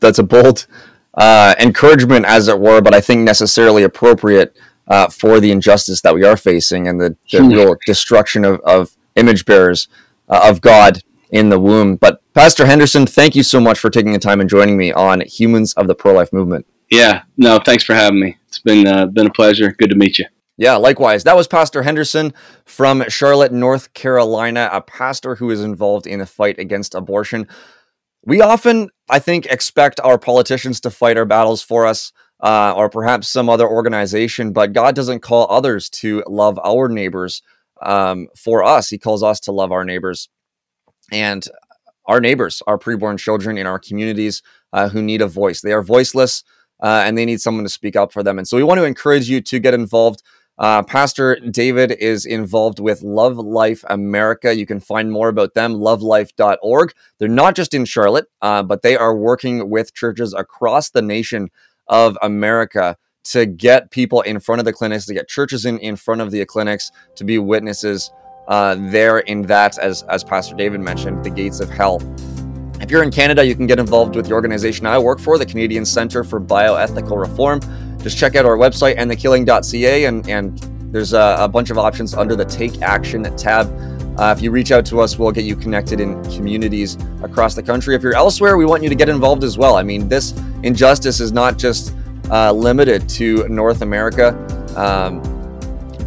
That's 0.00 0.18
a 0.18 0.24
bold 0.24 0.66
uh, 1.14 1.54
encouragement, 1.58 2.26
as 2.26 2.48
it 2.48 2.58
were, 2.58 2.80
but 2.80 2.94
I 2.94 3.00
think 3.00 3.20
necessarily 3.20 3.82
appropriate 3.82 4.56
uh, 4.88 5.08
for 5.08 5.40
the 5.40 5.52
injustice 5.52 6.00
that 6.00 6.14
we 6.14 6.24
are 6.24 6.36
facing 6.36 6.88
and 6.88 7.00
the, 7.00 7.16
the 7.30 7.42
hmm. 7.42 7.48
real 7.50 7.76
destruction 7.86 8.44
of, 8.44 8.60
of 8.60 8.96
image 9.16 9.44
bearers 9.44 9.88
uh, 10.28 10.48
of 10.48 10.60
God 10.60 11.02
in 11.30 11.48
the 11.48 11.60
womb. 11.60 11.96
But 11.96 12.20
Pastor 12.34 12.66
Henderson, 12.66 13.06
thank 13.06 13.36
you 13.36 13.42
so 13.42 13.60
much 13.60 13.78
for 13.78 13.90
taking 13.90 14.12
the 14.12 14.18
time 14.18 14.40
and 14.40 14.50
joining 14.50 14.76
me 14.76 14.92
on 14.92 15.20
Humans 15.20 15.74
of 15.74 15.86
the 15.86 15.94
Pro 15.94 16.12
Life 16.14 16.32
Movement. 16.32 16.66
Yeah, 16.92 17.22
no, 17.38 17.58
thanks 17.58 17.84
for 17.84 17.94
having 17.94 18.20
me. 18.20 18.36
It's 18.48 18.58
been 18.58 18.86
uh, 18.86 19.06
been 19.06 19.26
a 19.26 19.32
pleasure. 19.32 19.74
Good 19.78 19.88
to 19.88 19.96
meet 19.96 20.18
you. 20.18 20.26
Yeah, 20.58 20.76
likewise. 20.76 21.24
That 21.24 21.34
was 21.34 21.48
Pastor 21.48 21.82
Henderson 21.84 22.34
from 22.66 23.02
Charlotte, 23.08 23.50
North 23.50 23.94
Carolina, 23.94 24.68
a 24.70 24.82
pastor 24.82 25.36
who 25.36 25.50
is 25.50 25.62
involved 25.62 26.06
in 26.06 26.20
a 26.20 26.26
fight 26.26 26.58
against 26.58 26.94
abortion. 26.94 27.48
We 28.26 28.42
often, 28.42 28.90
I 29.08 29.20
think, 29.20 29.46
expect 29.46 30.00
our 30.00 30.18
politicians 30.18 30.80
to 30.80 30.90
fight 30.90 31.16
our 31.16 31.24
battles 31.24 31.62
for 31.62 31.86
us. 31.86 32.12
Uh, 32.40 32.74
or 32.76 32.90
perhaps 32.90 33.28
some 33.28 33.48
other 33.48 33.68
organization, 33.68 34.52
but 34.52 34.72
God 34.72 34.96
doesn't 34.96 35.20
call 35.20 35.46
others 35.48 35.88
to 35.88 36.24
love 36.26 36.58
our 36.64 36.88
neighbors 36.88 37.40
um, 37.80 38.26
for 38.36 38.64
us. 38.64 38.90
He 38.90 38.98
calls 38.98 39.22
us 39.22 39.38
to 39.42 39.52
love 39.52 39.70
our 39.70 39.84
neighbors 39.84 40.28
and 41.12 41.46
our 42.06 42.20
neighbors, 42.20 42.60
our 42.66 42.78
preborn 42.78 43.16
children 43.16 43.56
in 43.56 43.68
our 43.68 43.78
communities, 43.78 44.42
uh, 44.72 44.88
who 44.88 45.00
need 45.00 45.22
a 45.22 45.28
voice. 45.28 45.60
They 45.60 45.70
are 45.70 45.84
voiceless 45.84 46.42
uh, 46.82 47.02
and 47.06 47.16
they 47.16 47.24
need 47.24 47.40
someone 47.40 47.64
to 47.64 47.70
speak 47.70 47.96
up 47.96 48.12
for 48.12 48.22
them. 48.22 48.38
And 48.38 48.46
so 48.46 48.56
we 48.56 48.64
want 48.64 48.78
to 48.78 48.84
encourage 48.84 49.30
you 49.30 49.40
to 49.40 49.58
get 49.58 49.72
involved. 49.72 50.22
Uh, 50.58 50.82
Pastor 50.82 51.36
David 51.36 51.92
is 51.92 52.26
involved 52.26 52.78
with 52.78 53.02
Love 53.02 53.38
Life 53.38 53.84
America. 53.88 54.54
You 54.54 54.66
can 54.66 54.80
find 54.80 55.10
more 55.10 55.28
about 55.28 55.54
them, 55.54 55.74
lovelife.org. 55.74 56.92
They're 57.18 57.28
not 57.28 57.54
just 57.54 57.72
in 57.72 57.84
Charlotte, 57.84 58.26
uh, 58.42 58.62
but 58.62 58.82
they 58.82 58.96
are 58.96 59.16
working 59.16 59.70
with 59.70 59.94
churches 59.94 60.34
across 60.34 60.90
the 60.90 61.02
nation 61.02 61.48
of 61.88 62.18
America 62.20 62.96
to 63.24 63.46
get 63.46 63.90
people 63.90 64.20
in 64.22 64.40
front 64.40 64.58
of 64.58 64.64
the 64.64 64.72
clinics, 64.72 65.06
to 65.06 65.14
get 65.14 65.28
churches 65.28 65.64
in, 65.64 65.78
in 65.78 65.96
front 65.96 66.20
of 66.20 66.30
the 66.30 66.44
clinics, 66.44 66.90
to 67.14 67.24
be 67.24 67.38
witnesses 67.38 68.10
uh, 68.48 68.76
there 68.90 69.18
in 69.20 69.42
that, 69.42 69.78
as, 69.78 70.02
as 70.04 70.24
Pastor 70.24 70.56
David 70.56 70.80
mentioned, 70.80 71.24
the 71.24 71.30
gates 71.30 71.60
of 71.60 71.70
hell. 71.70 72.00
If 72.82 72.90
you're 72.90 73.04
in 73.04 73.12
Canada, 73.12 73.46
you 73.46 73.54
can 73.54 73.68
get 73.68 73.78
involved 73.78 74.16
with 74.16 74.26
the 74.26 74.32
organization 74.32 74.86
I 74.86 74.98
work 74.98 75.20
for, 75.20 75.38
the 75.38 75.46
Canadian 75.46 75.86
Centre 75.86 76.24
for 76.24 76.40
Bioethical 76.40 77.16
Reform. 77.16 77.60
Just 77.98 78.18
check 78.18 78.34
out 78.34 78.44
our 78.44 78.56
website, 78.56 78.98
endthekilling.ca, 78.98 80.04
and, 80.04 80.28
and 80.28 80.58
there's 80.92 81.12
a, 81.12 81.36
a 81.38 81.48
bunch 81.48 81.70
of 81.70 81.78
options 81.78 82.12
under 82.12 82.34
the 82.34 82.44
Take 82.44 82.82
Action 82.82 83.22
tab. 83.36 83.72
Uh, 84.18 84.34
if 84.36 84.42
you 84.42 84.50
reach 84.50 84.72
out 84.72 84.84
to 84.86 85.00
us, 85.00 85.16
we'll 85.16 85.30
get 85.30 85.44
you 85.44 85.54
connected 85.54 86.00
in 86.00 86.20
communities 86.24 86.98
across 87.22 87.54
the 87.54 87.62
country. 87.62 87.94
If 87.94 88.02
you're 88.02 88.16
elsewhere, 88.16 88.56
we 88.56 88.66
want 88.66 88.82
you 88.82 88.88
to 88.88 88.96
get 88.96 89.08
involved 89.08 89.44
as 89.44 89.56
well. 89.56 89.76
I 89.76 89.84
mean, 89.84 90.08
this 90.08 90.34
injustice 90.64 91.20
is 91.20 91.30
not 91.30 91.58
just 91.58 91.94
uh, 92.32 92.52
limited 92.52 93.08
to 93.10 93.46
North 93.48 93.82
America, 93.82 94.34
um, 94.76 95.22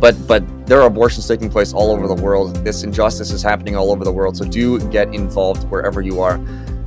but 0.01 0.15
but 0.27 0.43
there 0.67 0.81
are 0.81 0.87
abortions 0.87 1.27
taking 1.27 1.49
place 1.49 1.73
all 1.73 1.91
over 1.91 2.07
the 2.07 2.21
world. 2.21 2.55
This 2.57 2.83
injustice 2.83 3.31
is 3.31 3.41
happening 3.41 3.75
all 3.75 3.91
over 3.91 4.03
the 4.03 4.11
world. 4.11 4.35
So 4.35 4.45
do 4.45 4.79
get 4.89 5.13
involved 5.13 5.69
wherever 5.69 6.01
you 6.01 6.21
are. 6.21 6.39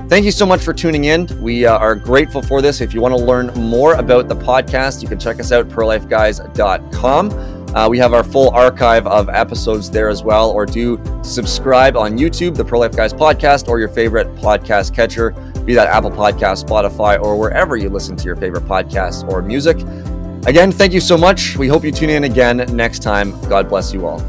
Thank 0.08 0.24
you 0.24 0.32
so 0.32 0.46
much 0.46 0.62
for 0.62 0.72
tuning 0.72 1.04
in. 1.04 1.26
We 1.38 1.66
uh, 1.66 1.76
are 1.76 1.94
grateful 1.94 2.40
for 2.40 2.62
this. 2.62 2.80
If 2.80 2.94
you 2.94 3.02
want 3.02 3.14
to 3.14 3.22
learn 3.22 3.48
more 3.48 3.92
about 3.94 4.26
the 4.26 4.36
podcast, 4.36 5.02
you 5.02 5.08
can 5.08 5.18
check 5.18 5.38
us 5.38 5.52
out, 5.52 5.68
prolifeguys.com. 5.68 7.76
Uh, 7.76 7.88
we 7.90 7.98
have 7.98 8.14
our 8.14 8.24
full 8.24 8.48
archive 8.50 9.06
of 9.06 9.28
episodes 9.28 9.90
there 9.90 10.08
as 10.08 10.22
well, 10.22 10.50
or 10.50 10.64
do 10.64 10.98
subscribe 11.22 11.94
on 11.94 12.16
YouTube, 12.16 12.56
the 12.56 12.64
Pro 12.64 12.78
Life 12.78 12.96
Guys 12.96 13.12
podcast, 13.12 13.68
or 13.68 13.78
your 13.78 13.90
favorite 13.90 14.34
podcast 14.36 14.94
catcher, 14.94 15.32
be 15.66 15.74
that 15.74 15.88
Apple 15.88 16.10
Podcast, 16.10 16.66
Spotify, 16.66 17.20
or 17.20 17.38
wherever 17.38 17.76
you 17.76 17.90
listen 17.90 18.16
to 18.16 18.24
your 18.24 18.36
favorite 18.36 18.64
podcasts 18.64 19.30
or 19.30 19.42
music. 19.42 19.76
Again, 20.46 20.72
thank 20.72 20.94
you 20.94 21.00
so 21.00 21.18
much. 21.18 21.58
We 21.58 21.68
hope 21.68 21.84
you 21.84 21.92
tune 21.92 22.08
in 22.08 22.24
again 22.24 22.64
next 22.74 23.02
time. 23.02 23.38
God 23.50 23.68
bless 23.68 23.92
you 23.92 24.06
all. 24.06 24.20